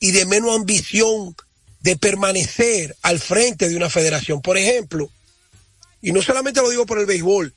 y 0.00 0.10
de 0.10 0.26
menos 0.26 0.54
ambición 0.54 1.34
de 1.86 1.96
permanecer 1.96 2.96
al 3.02 3.20
frente 3.20 3.68
de 3.68 3.76
una 3.76 3.88
federación. 3.88 4.42
Por 4.42 4.58
ejemplo, 4.58 5.08
y 6.02 6.10
no 6.10 6.20
solamente 6.20 6.60
lo 6.60 6.68
digo 6.68 6.84
por 6.84 6.98
el 6.98 7.06
béisbol, 7.06 7.54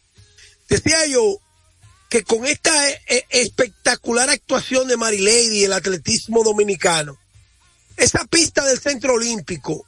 decía 0.70 1.08
yo 1.08 1.40
que 2.12 2.24
con 2.24 2.46
esta 2.46 2.92
eh, 2.92 3.02
eh, 3.08 3.26
espectacular 3.32 4.30
actuación 4.30 4.88
de 4.88 4.98
Marilady 4.98 5.62
y 5.62 5.64
el 5.64 5.74
atletismo 5.74 6.44
dominicano, 6.44 7.18
esa 7.98 8.24
pista 8.26 8.64
del 8.66 8.80
centro 8.80 9.16
olímpico, 9.16 9.88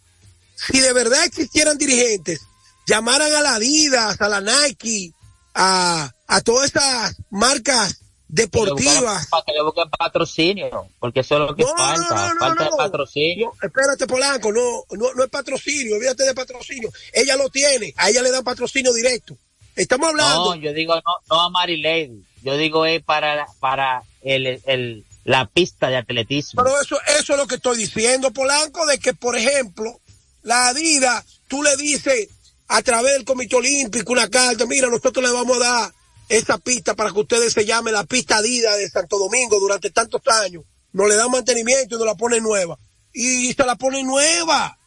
si 0.55 0.79
de 0.79 0.91
verdad 0.91 1.23
existieran 1.23 1.77
dirigentes, 1.77 2.41
llamaran 2.87 3.31
a 3.33 3.41
la 3.41 3.55
Adidas, 3.57 4.19
a 4.21 4.27
la 4.27 4.41
Nike, 4.41 5.13
a, 5.53 6.11
a 6.25 6.41
todas 6.41 6.65
estas 6.65 7.15
marcas 7.29 8.00
deportivas. 8.31 9.27
Para 9.27 9.43
que 9.43 9.51
le 9.51 9.61
busquen 9.61 9.89
patrocinio, 9.89 10.87
porque 10.99 11.19
eso 11.19 11.35
es 11.35 11.41
lo 11.41 11.55
que 11.55 11.63
No, 11.63 11.75
falta, 11.75 12.27
no, 12.27 12.33
no, 12.33 12.39
falta 12.39 12.63
de 12.63 12.69
patrocinio. 12.77 13.53
Espérate, 13.61 14.07
Polanco, 14.07 14.51
no, 14.51 14.83
no, 14.91 15.13
no 15.13 15.23
es 15.23 15.29
patrocinio, 15.29 15.95
olvídate 15.95 16.23
de 16.23 16.33
patrocinio. 16.33 16.89
Ella 17.13 17.35
lo 17.35 17.49
tiene, 17.49 17.93
a 17.97 18.09
ella 18.09 18.21
le 18.21 18.31
dan 18.31 18.43
patrocinio 18.43 18.93
directo. 18.93 19.37
Estamos 19.75 20.09
hablando. 20.09 20.55
No, 20.55 20.61
yo 20.61 20.73
digo 20.73 20.95
no, 20.95 21.01
no 21.29 21.41
a 21.41 21.49
Mary 21.49 21.81
Lady, 21.81 22.23
yo 22.41 22.57
digo 22.57 22.85
es 22.85 23.03
para, 23.03 23.45
para 23.59 24.03
el, 24.21 24.61
el, 24.65 25.05
la 25.25 25.45
pista 25.45 25.89
de 25.89 25.97
atletismo. 25.97 26.63
Pero 26.63 26.81
eso, 26.81 26.97
eso 27.19 27.33
es 27.33 27.37
lo 27.37 27.47
que 27.47 27.55
estoy 27.55 27.77
diciendo, 27.77 28.31
Polanco, 28.31 28.85
de 28.85 28.97
que, 28.97 29.13
por 29.13 29.35
ejemplo, 29.35 29.99
la 30.43 30.69
Adidas, 30.69 31.25
tú 31.47 31.61
le 31.63 31.75
dices 31.75 32.29
a 32.69 32.81
través 32.81 33.13
del 33.13 33.25
Comité 33.25 33.57
Olímpico 33.57 34.13
una 34.13 34.29
carta, 34.29 34.65
mira, 34.65 34.87
nosotros 34.87 35.23
le 35.23 35.33
vamos 35.33 35.57
a 35.57 35.59
dar 35.59 35.93
esa 36.37 36.57
pista 36.57 36.95
para 36.95 37.11
que 37.11 37.19
ustedes 37.19 37.53
se 37.53 37.65
llame 37.65 37.91
la 37.91 38.03
pista 38.05 38.37
Adidas 38.37 38.77
de 38.77 38.89
Santo 38.89 39.17
Domingo 39.19 39.59
durante 39.59 39.89
tantos 39.91 40.21
años. 40.43 40.63
Nos 40.93 41.07
le 41.07 41.15
dan 41.15 41.29
mantenimiento 41.31 41.95
y 41.95 41.97
nos 41.97 42.07
la 42.07 42.15
ponen 42.15 42.43
nueva. 42.43 42.77
Y 43.13 43.53
se 43.53 43.65
la 43.65 43.75
ponen 43.75 44.05
nueva. 44.07 44.77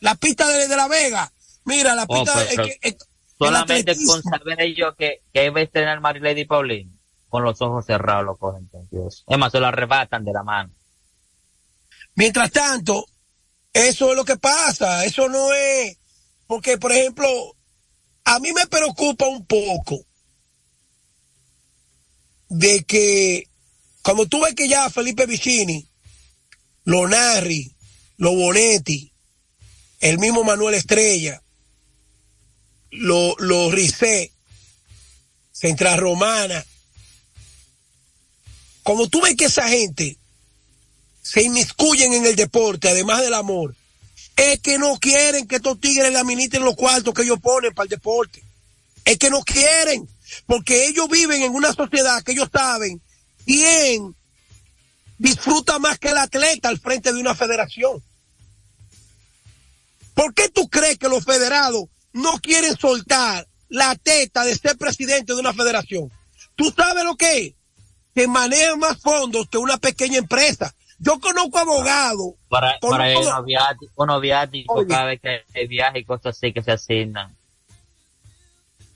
La 0.00 0.14
pista 0.14 0.48
de, 0.48 0.66
de 0.68 0.76
La 0.76 0.88
Vega. 0.88 1.32
Mira, 1.64 1.94
la 1.94 2.04
Oh, 2.08 2.14
pista 2.24 2.34
pero 2.48 2.64
es 2.64 2.68
que- 2.80 2.88
es- 2.88 2.94
el 2.94 2.98
Solamente 3.38 3.96
con 4.06 4.22
saber 4.22 4.60
ellos 4.60 4.94
que, 4.98 5.22
que 5.32 5.48
va 5.50 5.60
a 5.60 5.62
estrenar 5.62 6.00
Marilady 6.00 6.44
Paulino, 6.44 6.92
con 7.30 7.42
los 7.42 7.60
ojos 7.62 7.86
cerrados 7.86 8.24
lo 8.24 8.36
cogen. 8.36 8.68
Dios. 8.90 9.24
Es 9.26 9.38
más, 9.38 9.50
se 9.52 9.60
lo 9.60 9.66
arrebatan 9.66 10.24
de 10.24 10.32
la 10.32 10.42
mano. 10.42 10.70
Mientras 12.16 12.50
tanto, 12.50 13.06
eso 13.72 14.10
es 14.10 14.16
lo 14.16 14.24
que 14.24 14.36
pasa, 14.36 15.04
eso 15.06 15.28
no 15.28 15.52
es, 15.54 15.96
porque 16.46 16.76
por 16.76 16.92
ejemplo, 16.92 17.28
a 18.24 18.38
mí 18.40 18.52
me 18.52 18.66
preocupa 18.66 19.26
un 19.26 19.46
poco 19.46 20.04
de 22.50 22.84
que 22.84 23.48
cuando 24.02 24.26
tú 24.26 24.40
ves 24.40 24.54
que 24.54 24.68
ya 24.68 24.90
Felipe 24.90 25.24
Vicini, 25.24 25.86
lo 26.84 27.08
Narri, 27.08 27.74
lo 28.18 28.34
Bonetti, 28.34 29.12
el 30.00 30.18
mismo 30.18 30.44
Manuel 30.44 30.74
Estrella, 30.74 31.42
lo, 32.90 33.36
lo 33.38 33.70
Central 35.52 35.98
Romana, 36.00 36.64
como 38.82 39.08
tú 39.08 39.20
ves 39.20 39.36
que 39.36 39.44
esa 39.44 39.68
gente 39.68 40.16
se 41.22 41.42
inmiscuyen 41.42 42.12
en 42.12 42.26
el 42.26 42.34
deporte, 42.34 42.88
además 42.88 43.22
del 43.22 43.34
amor, 43.34 43.76
es 44.36 44.58
que 44.60 44.78
no 44.78 44.98
quieren 44.98 45.46
que 45.46 45.56
estos 45.56 45.78
tigres 45.80 46.10
le 46.10 46.18
administren 46.18 46.64
los 46.64 46.74
cuartos 46.74 47.14
que 47.14 47.22
ellos 47.22 47.38
ponen 47.40 47.74
para 47.74 47.84
el 47.84 47.90
deporte. 47.90 48.42
Es 49.04 49.18
que 49.18 49.30
no 49.30 49.42
quieren, 49.42 50.08
porque 50.46 50.86
ellos 50.86 51.08
viven 51.08 51.42
en 51.42 51.54
una 51.54 51.72
sociedad 51.72 52.22
que 52.22 52.32
ellos 52.32 52.48
saben 52.52 53.00
quién 53.44 54.14
disfruta 55.18 55.78
más 55.78 55.98
que 55.98 56.08
el 56.08 56.18
atleta 56.18 56.68
al 56.68 56.78
frente 56.78 57.12
de 57.12 57.20
una 57.20 57.34
federación. 57.34 58.02
¿Por 60.14 60.34
qué 60.34 60.48
tú 60.48 60.68
crees 60.68 60.98
que 60.98 61.08
los 61.08 61.24
federados 61.24 61.84
no 62.12 62.38
quieren 62.40 62.76
soltar 62.76 63.46
la 63.68 63.94
teta 63.96 64.44
de 64.44 64.54
ser 64.54 64.76
presidente 64.76 65.34
de 65.34 65.40
una 65.40 65.52
federación? 65.52 66.10
¿Tú 66.56 66.72
sabes 66.76 67.04
lo 67.04 67.16
que 67.16 67.38
es? 67.38 67.54
Que 68.14 68.26
manejan 68.26 68.78
más 68.78 68.98
fondos 69.00 69.48
que 69.48 69.58
una 69.58 69.78
pequeña 69.78 70.18
empresa. 70.18 70.74
Yo 70.98 71.18
conozco 71.20 71.58
abogados. 71.58 72.34
Para, 72.48 72.78
para 72.80 73.14
cada 74.86 75.04
vez 75.04 75.20
que 75.20 75.44
hay 75.54 75.66
viaje 75.66 76.00
y 76.00 76.04
cosas 76.04 76.36
así 76.36 76.52
que 76.52 76.62
se 76.62 76.72
asignan. 76.72 77.34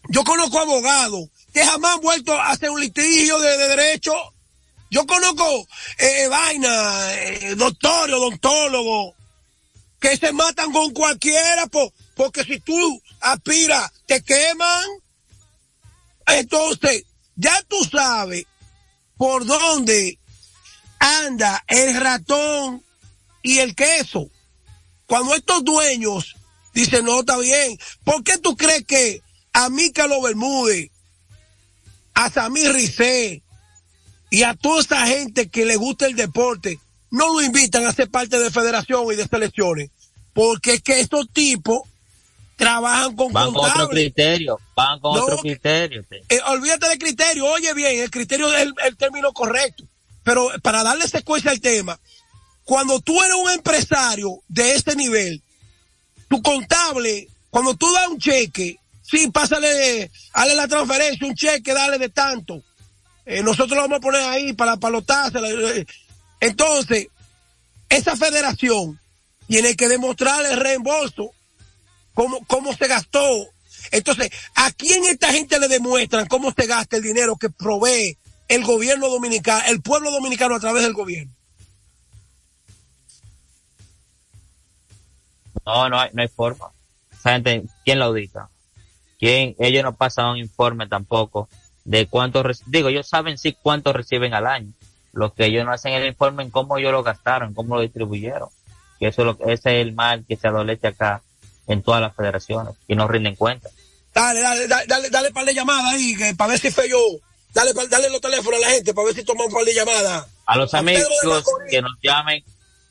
Yo 0.09 0.23
conozco 0.25 0.59
abogados 0.61 1.29
que 1.53 1.65
jamás 1.65 1.95
han 1.97 2.01
vuelto 2.01 2.33
a 2.35 2.51
hacer 2.51 2.71
un 2.71 2.81
litigio 2.81 3.39
de, 3.41 3.57
de 3.57 3.69
derecho. 3.69 4.13
Yo 4.91 5.07
conozco 5.07 5.67
eh, 5.99 6.29
vaina, 6.29 7.15
eh, 7.15 7.55
doctores, 7.57 8.15
odontólogos, 8.15 9.15
que 10.01 10.17
se 10.17 10.33
matan 10.33 10.73
con 10.73 10.93
cualquiera 10.93 11.67
po- 11.67 11.93
porque 12.15 12.45
si 12.45 12.61
tú 12.61 13.03
aspiras, 13.21 13.91
te 14.07 14.23
queman. 14.23 14.85
Entonces, 16.27 17.05
ya 17.37 17.61
tú 17.69 17.83
sabes 17.85 18.47
por 19.17 19.45
dónde 19.47 20.19
anda 20.99 21.65
el 21.67 22.01
ratón 22.01 22.85
y 23.43 23.59
el 23.59 23.75
queso. 23.75 24.29
Cuando 25.07 25.35
estos 25.35 25.65
dueños 25.65 26.37
dicen, 26.73 27.05
no, 27.05 27.21
está 27.21 27.37
bien, 27.39 27.79
¿por 28.05 28.23
qué 28.23 28.39
tú 28.39 28.57
crees 28.57 28.85
que 28.87 29.23
a 29.55 29.71
Mícalo 29.71 30.21
Bermúdez, 30.21 30.91
a 32.13 32.29
Samir 32.31 32.73
Ricé 32.73 33.43
y 34.31 34.43
a 34.43 34.55
toda 34.55 34.81
esa 34.81 35.07
gente 35.07 35.49
que 35.49 35.65
le 35.65 35.77
gusta 35.77 36.07
el 36.07 36.17
deporte, 36.17 36.79
no 37.11 37.33
lo 37.33 37.41
invitan 37.43 37.87
a 37.87 37.93
ser 37.93 38.11
parte 38.11 38.39
de 38.39 38.51
federación 38.51 39.05
y 39.13 39.17
de 39.17 39.27
selecciones? 39.27 39.91
Porque 40.33 40.75
es 40.75 40.83
que 40.83 40.99
estos 41.01 41.29
tipos 41.33 41.83
trabajan 42.57 43.15
con 43.17 43.33
Van 43.33 43.53
con 43.53 43.65
otro 43.71 43.89
criterio, 43.89 44.61
van 44.77 44.99
con 45.01 45.17
No, 45.17 45.23
otro 45.25 45.39
criterio. 45.39 46.05
te- 46.09 46.23
Eh, 46.29 46.41
olvídate 46.49 46.89
del 46.89 46.99
criterio, 46.99 47.47
oye 47.47 47.73
bien, 47.75 48.01
el 48.03 48.11
criterio 48.11 48.53
es 48.53 48.63
el, 48.63 48.75
el 48.85 48.97
término 48.97 49.33
correcto. 49.33 49.85
Pero 50.25 50.51
para 50.63 50.83
darle 50.83 51.07
secuencia 51.07 51.51
al 51.53 51.61
tema, 51.61 51.99
cuando 52.65 52.99
tú 53.01 53.21
eres 53.23 53.37
un 53.37 53.51
empresario 53.51 54.41
de 54.49 54.75
este 54.75 54.97
nivel, 54.97 55.43
tu 56.29 56.41
contable, 56.43 57.29
cuando 57.51 57.75
tú 57.75 57.93
das 57.93 58.09
un 58.09 58.19
cheque, 58.19 58.79
sí, 59.05 59.31
pásale, 59.31 60.11
hazle 60.33 60.55
la 60.55 60.67
transferencia, 60.67 61.27
un 61.27 61.35
cheque, 61.35 61.73
dale 61.73 61.99
de 61.99 62.09
tanto. 62.09 62.63
Eh, 63.27 63.43
nosotros 63.43 63.71
lo 63.71 63.83
vamos 63.83 63.99
a 63.99 64.01
poner 64.01 64.23
ahí 64.23 64.53
para 64.53 64.77
palotarse. 64.77 65.87
Entonces, 66.41 67.09
esa 67.89 68.17
federación 68.17 68.99
tiene 69.47 69.77
que 69.77 69.89
demostrar 69.89 70.45
el 70.47 70.59
reembolso, 70.59 71.31
cómo, 72.13 72.45
cómo 72.47 72.75
se 72.75 72.89
gastó. 72.89 73.49
Entonces, 73.91 74.31
¿a 74.55 74.71
quién 74.73 75.05
esta 75.05 75.33
gente 75.33 75.59
le 75.59 75.69
demuestran 75.69 76.27
cómo 76.27 76.53
se 76.53 76.67
gasta 76.67 76.97
el 76.97 77.03
dinero 77.03 77.37
que 77.37 77.51
provee 77.51 78.19
el 78.49 78.65
gobierno 78.65 79.09
dominicano, 79.09 79.65
el 79.69 79.81
pueblo 79.83 80.11
dominicano 80.11 80.55
a 80.55 80.61
través 80.61 80.83
del 80.83 80.93
gobierno? 80.93 81.33
No, 85.65 85.89
no 85.89 85.99
hay, 85.99 86.11
no 86.13 86.23
hay 86.23 86.29
forma. 86.29 86.71
Esa 87.13 87.33
gente, 87.33 87.65
¿quién 87.85 87.99
la 87.99 88.07
audita? 88.07 88.51
¿Quién? 89.25 89.57
Ellos 89.59 89.83
no 89.83 89.97
pasan 89.97 90.27
un 90.27 90.37
informe 90.37 90.87
tampoco 90.87 91.49
de 91.85 92.07
cuánto, 92.07 92.43
reci- 92.43 92.63
digo, 92.67 92.91
ellos 92.91 93.09
saben 93.09 93.39
sí 93.39 93.57
cuánto 93.63 93.95
reciben 93.95 94.35
al 94.35 94.47
año. 94.47 94.71
Lo 95.15 95.33
que 95.33 95.47
ellos 95.47 95.65
no 95.65 95.73
hacen 95.73 95.95
el 95.95 96.05
informe 96.07 96.43
en 96.43 96.51
cómo 96.51 96.77
ellos 96.77 96.93
lo 96.93 97.03
gastaron, 97.03 97.55
cómo 97.55 97.77
lo 97.77 97.81
distribuyeron. 97.81 98.51
Que 99.01 99.07
eso 99.09 99.23
es 99.23 99.27
lo, 99.27 99.39
ese 99.49 99.81
es 99.81 99.87
el 99.87 99.95
mal 99.95 100.27
que 100.29 100.37
se 100.37 100.49
adolece 100.49 100.89
acá 100.89 101.23
en 101.67 101.83
todas 101.83 102.03
las 102.03 102.15
federaciones 102.15 102.75
y 102.87 102.97
no 102.97 103.09
rinden 103.09 103.35
cuenta. 103.35 103.71
Dale, 104.13 104.43
dale, 104.43 104.69
dale, 104.69 104.87
dale, 104.87 105.09
dale 105.09 105.31
par 105.33 105.47
de 105.47 105.55
llamadas 105.55 105.95
ahí, 105.95 106.15
que 106.17 106.35
para 106.35 106.51
ver 106.51 106.61
si 106.61 106.71
fue 106.71 106.87
yo. 106.91 106.99
Dale, 107.55 107.73
dale 107.89 108.11
los 108.11 108.21
teléfonos 108.21 108.59
a 108.63 108.67
la 108.69 108.75
gente 108.75 108.93
para 108.93 109.07
ver 109.07 109.15
si 109.15 109.25
toma 109.25 109.47
un 109.47 109.53
par 109.53 109.65
de 109.65 109.73
llamadas. 109.73 110.27
A 110.45 110.59
los 110.59 110.75
amigos 110.75 111.09
que 111.71 111.81
nos 111.81 111.93
llamen 112.03 112.45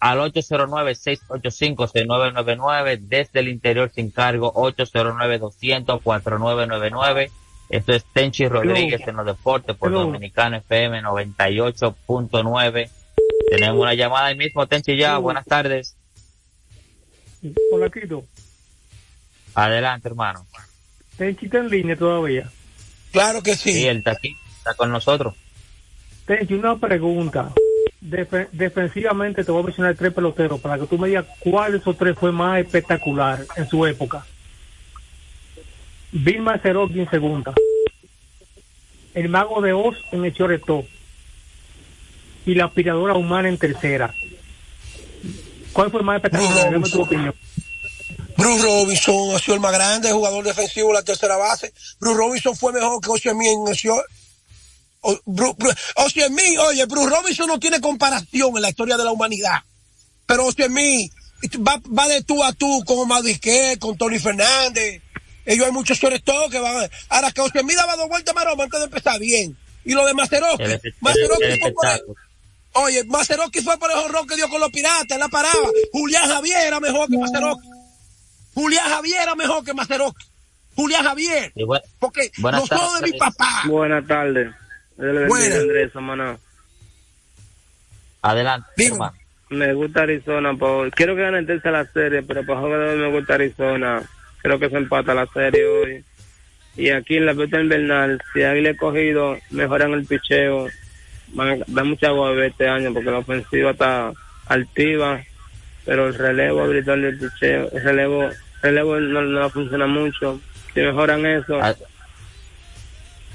al 0.03 0.19
809-685-6999 0.33 2.99
desde 2.99 3.39
el 3.39 3.47
interior 3.47 3.89
sin 3.95 4.11
cargo 4.11 4.51
809-200-4999. 4.53 7.31
Esto 7.69 7.93
es 7.93 8.03
Tenchi 8.11 8.45
Rodríguez 8.49 8.99
en 9.07 9.15
los 9.15 9.25
deportes 9.25 9.77
por. 9.77 9.91
Dominicano 9.91 10.57
FM 10.57 11.01
98.9. 11.03 12.89
Tenemos 13.49 13.79
una 13.79 13.93
llamada 13.93 14.25
ahí 14.27 14.35
mismo, 14.35 14.67
Tenchi 14.67 14.97
ya. 14.97 15.17
Buenas 15.19 15.45
tardes. 15.45 15.95
Hola, 17.71 17.89
Quito. 17.89 18.25
Adelante, 19.55 20.09
hermano. 20.09 20.45
Tenchi 21.17 21.45
está 21.45 21.59
en 21.59 21.69
línea 21.69 21.95
todavía. 21.95 22.49
Claro 23.13 23.41
que 23.41 23.55
Sí, 23.55 23.71
sí. 23.71 23.87
él 23.87 23.99
está 23.99 24.11
aquí, 24.11 24.35
está 24.57 24.73
con 24.73 24.91
nosotros. 24.91 25.33
Tenchi, 26.25 26.55
una 26.55 26.77
pregunta. 26.77 27.53
Defe- 28.03 28.49
defensivamente 28.51 29.43
te 29.45 29.51
voy 29.51 29.61
a 29.61 29.65
mencionar 29.65 29.95
tres 29.95 30.13
peloteros 30.13 30.59
para 30.59 30.77
que 30.77 30.87
tú 30.87 30.97
me 30.97 31.07
digas 31.07 31.25
cuál 31.39 31.71
de 31.71 31.77
esos 31.77 31.97
tres 31.97 32.17
fue 32.17 32.31
más 32.33 32.59
espectacular 32.59 33.45
en 33.55 33.69
su 33.69 33.85
época. 33.85 34.25
Bill 36.11 36.41
Mazeroski 36.41 36.99
en 36.99 37.09
segunda. 37.09 37.53
El 39.13 39.29
mago 39.29 39.61
de 39.61 39.73
Oz 39.73 39.95
en 40.11 40.25
el 40.25 40.33
shortstop. 40.33 40.85
Y 42.45 42.55
la 42.55 42.65
aspiradora 42.65 43.13
humana 43.13 43.47
en 43.47 43.57
tercera. 43.57 44.13
¿Cuál 45.71 45.89
fue 45.89 46.03
más 46.03 46.17
espectacular? 46.17 46.71
Dame 46.71 46.89
tu 46.89 47.01
opinión. 47.01 47.33
Bruce 48.37 48.63
Robinson 48.63 49.35
ha 49.35 49.39
sido 49.39 49.55
el 49.55 49.61
más 49.61 49.71
grande 49.71 50.11
jugador 50.11 50.43
defensivo 50.43 50.89
de 50.89 50.95
la 50.95 51.03
tercera 51.03 51.37
base. 51.37 51.71
Bruce 52.01 52.17
Robinson 52.17 52.55
fue 52.55 52.73
mejor 52.73 52.99
que 52.99 53.09
Oceanmi 53.11 53.47
en 53.47 53.67
el. 53.69 53.75
O- 55.03 55.19
Bru- 55.25 55.55
Bru- 55.57 55.75
Oceanmi, 55.97 56.57
oye, 56.57 56.85
Bruce 56.85 57.09
Robinson 57.09 57.47
no 57.47 57.59
tiene 57.59 57.79
comparación 57.81 58.55
en 58.55 58.61
la 58.61 58.69
historia 58.69 58.97
de 58.97 59.03
la 59.03 59.11
humanidad. 59.11 59.59
Pero 60.25 60.45
Oceanmi 60.47 61.09
va, 61.67 61.79
va 61.97 62.07
de 62.07 62.23
tú 62.23 62.43
a 62.43 62.53
tú 62.53 62.83
con 62.85 62.97
Omar 62.99 63.21
con 63.79 63.97
Tony 63.97 64.17
Fernández. 64.19 65.01
Ellos 65.45 65.65
hay 65.65 65.71
muchos 65.73 65.97
shortstop 65.97 66.49
que 66.49 66.59
van. 66.59 66.89
Ahora 67.09 67.31
que 67.31 67.41
Oceanmi 67.41 67.75
daba 67.75 67.95
dos 67.97 68.07
vueltas 68.07 68.33
maroma 68.33 68.63
antes 68.63 68.79
de 68.79 68.85
empezar 68.85 69.19
bien. 69.19 69.57
Y 69.85 69.93
lo 69.93 70.05
de 70.05 70.13
Maceroski 70.13 70.63
el 71.43 71.59
fue 71.59 71.71
por 71.73 71.85
el-. 71.87 72.01
Oye, 72.75 73.03
Maceroski 73.03 73.61
fue 73.61 73.77
por 73.77 73.91
el 73.91 73.97
jorrón 73.97 74.25
que 74.25 74.35
dio 74.35 74.49
con 74.49 74.59
los 74.61 74.71
piratas, 74.71 75.19
la 75.19 75.27
paraba. 75.27 75.69
Julián 75.91 76.27
Javier 76.29 76.67
era 76.67 76.79
mejor 76.79 77.09
que 77.09 77.17
Maceroski. 77.17 77.67
Julián 78.55 78.89
Javier 78.89 79.21
era 79.23 79.35
mejor 79.35 79.63
que 79.65 79.73
Maceroski. 79.73 80.25
Julián 80.75 81.03
Javier. 81.03 81.51
Porque 81.99 82.31
los 82.61 82.69
ojos 82.81 83.01
de 83.01 83.11
mi 83.11 83.17
papá. 83.19 83.63
Buenas 83.67 84.07
tardes. 84.07 84.47
Buenas. 84.97 85.55
Andrés, 85.55 85.91
hermano. 85.95 86.39
adelante, 88.21 88.87
hermano. 88.87 89.13
Me 89.49 89.73
gusta 89.73 90.03
Arizona. 90.03 90.53
Por... 90.53 90.91
Quiero 90.91 91.15
que 91.15 91.21
gane 91.21 91.39
el 91.39 91.47
tercer 91.47 91.71
la 91.71 91.85
serie, 91.85 92.23
pero 92.23 92.45
por 92.45 92.57
jugador 92.57 92.97
me 92.97 93.11
gusta 93.11 93.35
Arizona. 93.35 94.01
Creo 94.41 94.59
que 94.59 94.69
se 94.69 94.77
empata 94.77 95.13
la 95.13 95.27
serie 95.27 95.65
hoy. 95.65 96.03
Y 96.75 96.89
aquí 96.89 97.17
en 97.17 97.27
la 97.27 97.33
pelota 97.33 97.61
invernal, 97.61 98.19
si 98.33 98.41
alguien 98.41 98.63
le 98.63 98.69
he 98.71 98.77
cogido, 98.77 99.37
mejoran 99.51 99.93
el 99.93 100.05
picheo. 100.05 100.67
Van 101.29 101.61
a 101.61 101.65
dar 101.67 101.85
mucha 101.85 102.07
agua 102.07 102.33
este 102.45 102.67
año 102.67 102.93
porque 102.93 103.11
la 103.11 103.19
ofensiva 103.19 103.71
está 103.71 104.11
altiva, 104.47 105.21
pero 105.85 106.07
el 106.07 106.15
relevo, 106.15 106.61
abridor 106.61 106.99
del 106.99 107.17
picheo, 107.17 107.69
el 107.71 107.83
relevo 107.83 108.29
relevo 108.63 108.99
no, 108.99 109.21
no 109.21 109.49
funciona 109.49 109.85
mucho. 109.85 110.39
Si 110.73 110.79
mejoran 110.79 111.25
eso. 111.25 111.59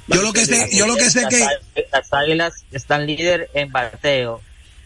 Yo 0.08 0.22
lo 0.22 0.32
que 0.32 0.46
sé, 0.46 0.68
yo 0.72 0.86
lo 0.86 0.96
que 0.96 1.10
sé 1.10 1.26
que 1.28 1.46
las 1.92 2.12
águilas 2.12 2.54
están 2.72 3.06
líder 3.06 3.50
en 3.54 3.70
bateo, 3.70 4.40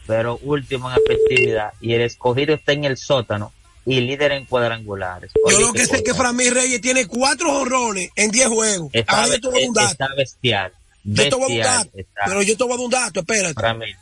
pero 0.06 0.38
último 0.42 0.90
en 0.90 0.96
efectividad. 1.04 1.72
Y 1.80 1.94
el 1.94 2.02
escogido 2.02 2.54
está 2.54 2.72
en 2.72 2.84
el 2.84 2.96
sótano 2.96 3.52
y 3.86 4.00
líder 4.00 4.32
en 4.32 4.44
cuadrangulares. 4.46 5.30
yo 5.48 5.60
lo 5.60 5.72
que 5.72 5.86
sé 5.86 5.96
es 5.96 6.02
que. 6.02 6.14
Framil 6.14 6.54
Reyes 6.54 6.80
tiene 6.80 7.06
cuatro 7.06 7.50
jorrones 7.50 8.10
en 8.16 8.30
10 8.30 8.48
juegos. 8.48 8.90
está, 8.92 9.22
Ahora 9.22 9.34
yo 9.36 9.40
te 9.40 9.48
voy 9.48 9.56
a 9.56 9.60
dar 9.60 9.68
un 9.68 9.74
dato. 9.74 9.90
está 9.92 10.14
bestial. 10.16 10.72
Yo 11.04 11.28
te 11.28 11.34
voy 11.36 11.38
a 11.38 11.38
dar 11.38 11.46
un 11.46 11.56
Bestial 11.56 11.84
dato. 11.84 11.98
está 11.98 12.22
Pero 12.26 12.42
yo 12.42 12.56
te 12.56 12.64
voy 12.64 12.72
a 12.72 12.76
dar 12.76 12.84
un 12.84 12.90
dato, 12.90 13.20
espérate. 13.20 13.96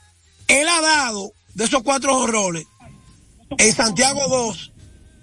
Él 0.49 0.69
ha 0.69 0.81
dado 0.81 1.33
de 1.55 1.65
esos 1.65 1.83
cuatro 1.83 2.15
jorrones 2.15 2.67
en 3.59 3.75
Santiago 3.75 4.29
2, 4.29 4.73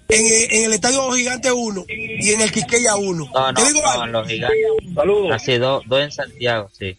en, 0.08 0.26
el- 0.26 0.52
en 0.58 0.64
el 0.64 0.72
Estadio 0.72 1.06
Los 1.06 1.16
Gigantes 1.16 1.52
1 1.54 1.84
y 1.88 2.30
en 2.32 2.40
el 2.40 2.50
Quiqueya 2.52 2.96
1. 2.96 3.30
No, 3.32 3.54
Te 3.54 3.60
no, 3.62 3.68
digo 3.68 3.82
no, 3.82 3.90
algo. 3.90 4.04
en 4.04 4.12
los 4.12 4.28
gigantes. 4.28 4.58
Saludos. 4.94 5.32
Así, 5.32 5.58
dos, 5.58 5.82
dos 5.86 6.00
en 6.00 6.12
Santiago, 6.12 6.70
sí. 6.78 6.96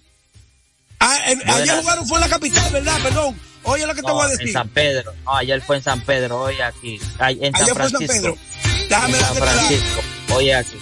Ah, 0.99 1.17
en- 1.27 1.49
ayer 1.49 1.75
jugaron 1.81 2.07
fue 2.07 2.17
en 2.17 2.21
la 2.21 2.29
capital, 2.29 2.71
¿verdad? 2.73 2.97
Perdón. 3.03 3.39
Oye 3.63 3.85
lo 3.85 3.93
que 3.93 4.01
te 4.01 4.07
No, 4.07 4.13
voy 4.15 4.23
a 4.23 4.31
en 4.31 4.37
decir. 4.37 4.53
San 4.53 4.69
Pedro. 4.69 5.13
No, 5.25 5.35
ayer 5.35 5.61
fue 5.61 5.77
en 5.77 5.83
San 5.83 6.01
Pedro, 6.01 6.41
hoy 6.41 6.59
aquí. 6.61 6.99
Ay, 7.19 7.39
en 7.41 7.55
Ayer 7.55 7.67
San 7.67 7.75
fue 7.75 7.85
en 7.85 7.89
San 7.91 8.01
Francisco. 8.07 8.37
Pedro. 8.37 8.85
Déjame 8.89 9.17
en 9.17 9.23
San 9.25 9.35
Francisco, 9.35 10.01
hoy 10.35 10.51
aquí. 10.51 10.77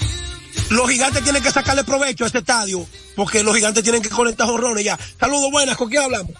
Los 0.69 0.89
gigantes 0.89 1.23
tienen 1.23 1.41
que 1.41 1.51
sacarle 1.51 1.83
provecho 1.83 2.23
a 2.23 2.27
este 2.27 2.39
estadio 2.39 2.85
porque 3.15 3.41
los 3.43 3.55
gigantes 3.55 3.83
tienen 3.83 4.01
que 4.01 4.09
conectar 4.09 4.47
jorrones 4.47 4.83
ya. 4.83 4.97
Saludos 5.19 5.49
buenas, 5.51 5.75
¿con 5.77 5.89
quién 5.89 6.03
hablamos? 6.03 6.31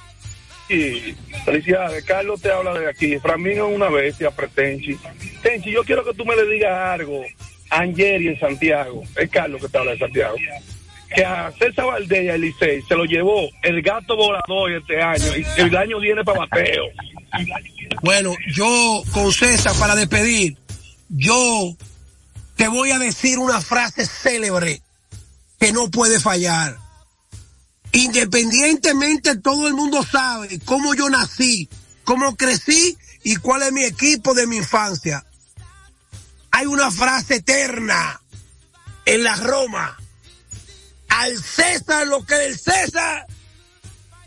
Felicidades. 1.46 2.04
Carlos 2.04 2.42
te 2.42 2.52
habla 2.52 2.74
de 2.74 2.90
aquí. 2.90 3.18
Framín 3.20 3.54
es 3.54 3.62
una 3.62 3.90
bestia, 3.90 4.32
pretenchi. 4.32 4.98
Tenchi, 5.42 5.72
yo 5.72 5.84
quiero 5.84 6.04
que 6.04 6.14
tú 6.14 6.26
me 6.26 6.36
le 6.36 6.46
digas 6.46 6.74
algo 6.74 7.24
a 7.70 7.80
Angeri 7.80 8.28
en 8.28 8.40
Santiago. 8.40 9.04
Es 9.16 9.30
Carlos 9.30 9.62
que 9.62 9.70
te 9.70 9.78
habla 9.78 9.92
de 9.92 10.00
Santiago. 10.00 10.36
Que 11.16 11.24
a 11.24 11.52
César 11.58 11.86
Valdés 11.86 12.24
y 12.26 12.30
a 12.30 12.36
Elisei 12.36 12.82
se 12.82 12.96
lo 12.96 13.06
llevó 13.06 13.50
el 13.64 13.82
gato 13.82 14.18
volador 14.18 14.74
este 14.74 15.02
año 15.02 15.38
y 15.38 15.62
el 15.62 15.76
año 15.76 16.00
viene 16.00 16.24
para 16.24 16.40
bateo. 16.40 16.84
Bueno, 18.04 18.34
yo 18.54 19.04
con 19.14 19.32
César 19.32 19.74
para 19.80 19.96
despedir, 19.96 20.58
yo 21.10 21.76
te 22.58 22.68
voy 22.68 22.92
a 22.92 23.00
decir 23.00 23.40
una 23.40 23.62
frase 23.62 24.06
célebre 24.06 24.82
que 25.60 25.72
no 25.72 25.90
puede 25.90 26.20
fallar. 26.20 26.76
Independientemente, 27.92 29.38
todo 29.38 29.68
el 29.68 29.74
mundo 29.74 30.04
sabe 30.04 30.60
cómo 30.66 30.94
yo 30.94 31.10
nací, 31.10 31.70
cómo 32.04 32.36
crecí 32.36 32.98
y 33.24 33.36
cuál 33.38 33.64
es 33.64 33.72
mi 33.72 33.84
equipo 33.84 34.34
de 34.34 34.48
mi 34.48 34.58
infancia. 34.58 35.26
Hay 36.52 36.66
una 36.66 36.92
frase 36.92 37.36
eterna 37.36 38.22
en 39.06 39.24
la 39.24 39.36
Roma. 39.36 39.98
Al 41.10 41.42
César 41.42 42.08
lo 42.08 42.26
que 42.26 42.36
del 42.36 42.60
César. 42.60 43.26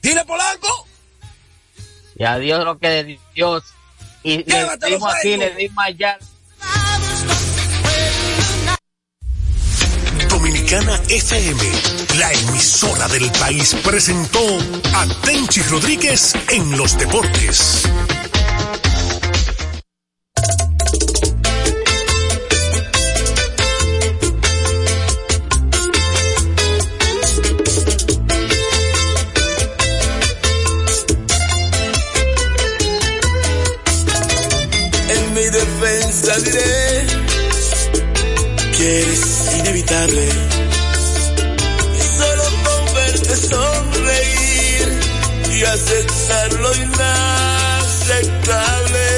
Dile 0.02 0.24
Polanco. 0.24 0.86
Y 2.16 2.24
a 2.24 2.38
Dios 2.38 2.64
lo 2.64 2.78
que 2.78 2.88
de 2.88 3.20
Dios. 3.34 3.64
Y 4.22 4.44
le 4.44 4.68
dimos 4.86 5.14
aquí, 5.14 5.36
le 5.36 5.54
dimos 5.54 5.84
allá. 5.84 6.18
Dominicana 10.70 11.02
FM, 11.08 11.62
la 12.16 12.32
emisora 12.32 13.08
del 13.08 13.28
país, 13.32 13.74
presentó 13.82 14.38
a 14.94 15.04
Tenchi 15.24 15.62
Rodríguez 15.62 16.32
en 16.48 16.76
los 16.76 16.96
deportes. 16.96 17.82
En 35.08 35.34
mi 35.34 35.42
defensa 35.42 36.38
diré 36.38 37.06
que 38.76 39.29
inevitable. 39.80 40.28
Solo 42.18 42.44
con 42.64 42.82
verte 42.94 43.36
sonreír 43.36 44.88
y 45.52 45.62
aceptar 45.64 46.52
lo 46.54 46.74
inaceptable. 46.74 49.09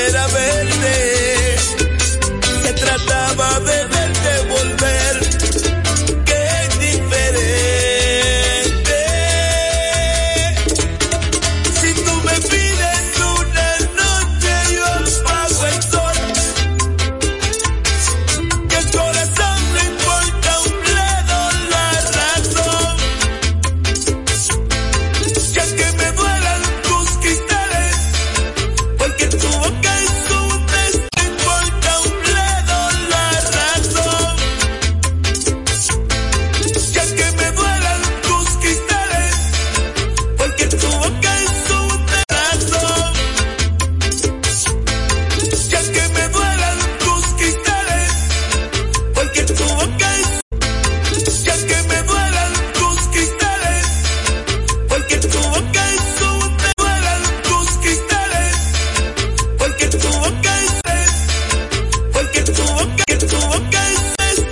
Volver 0.00 0.16
a 0.16 0.26
verte, 0.28 1.56
se 2.62 2.72
trataba 2.72 3.60
de 3.60 3.99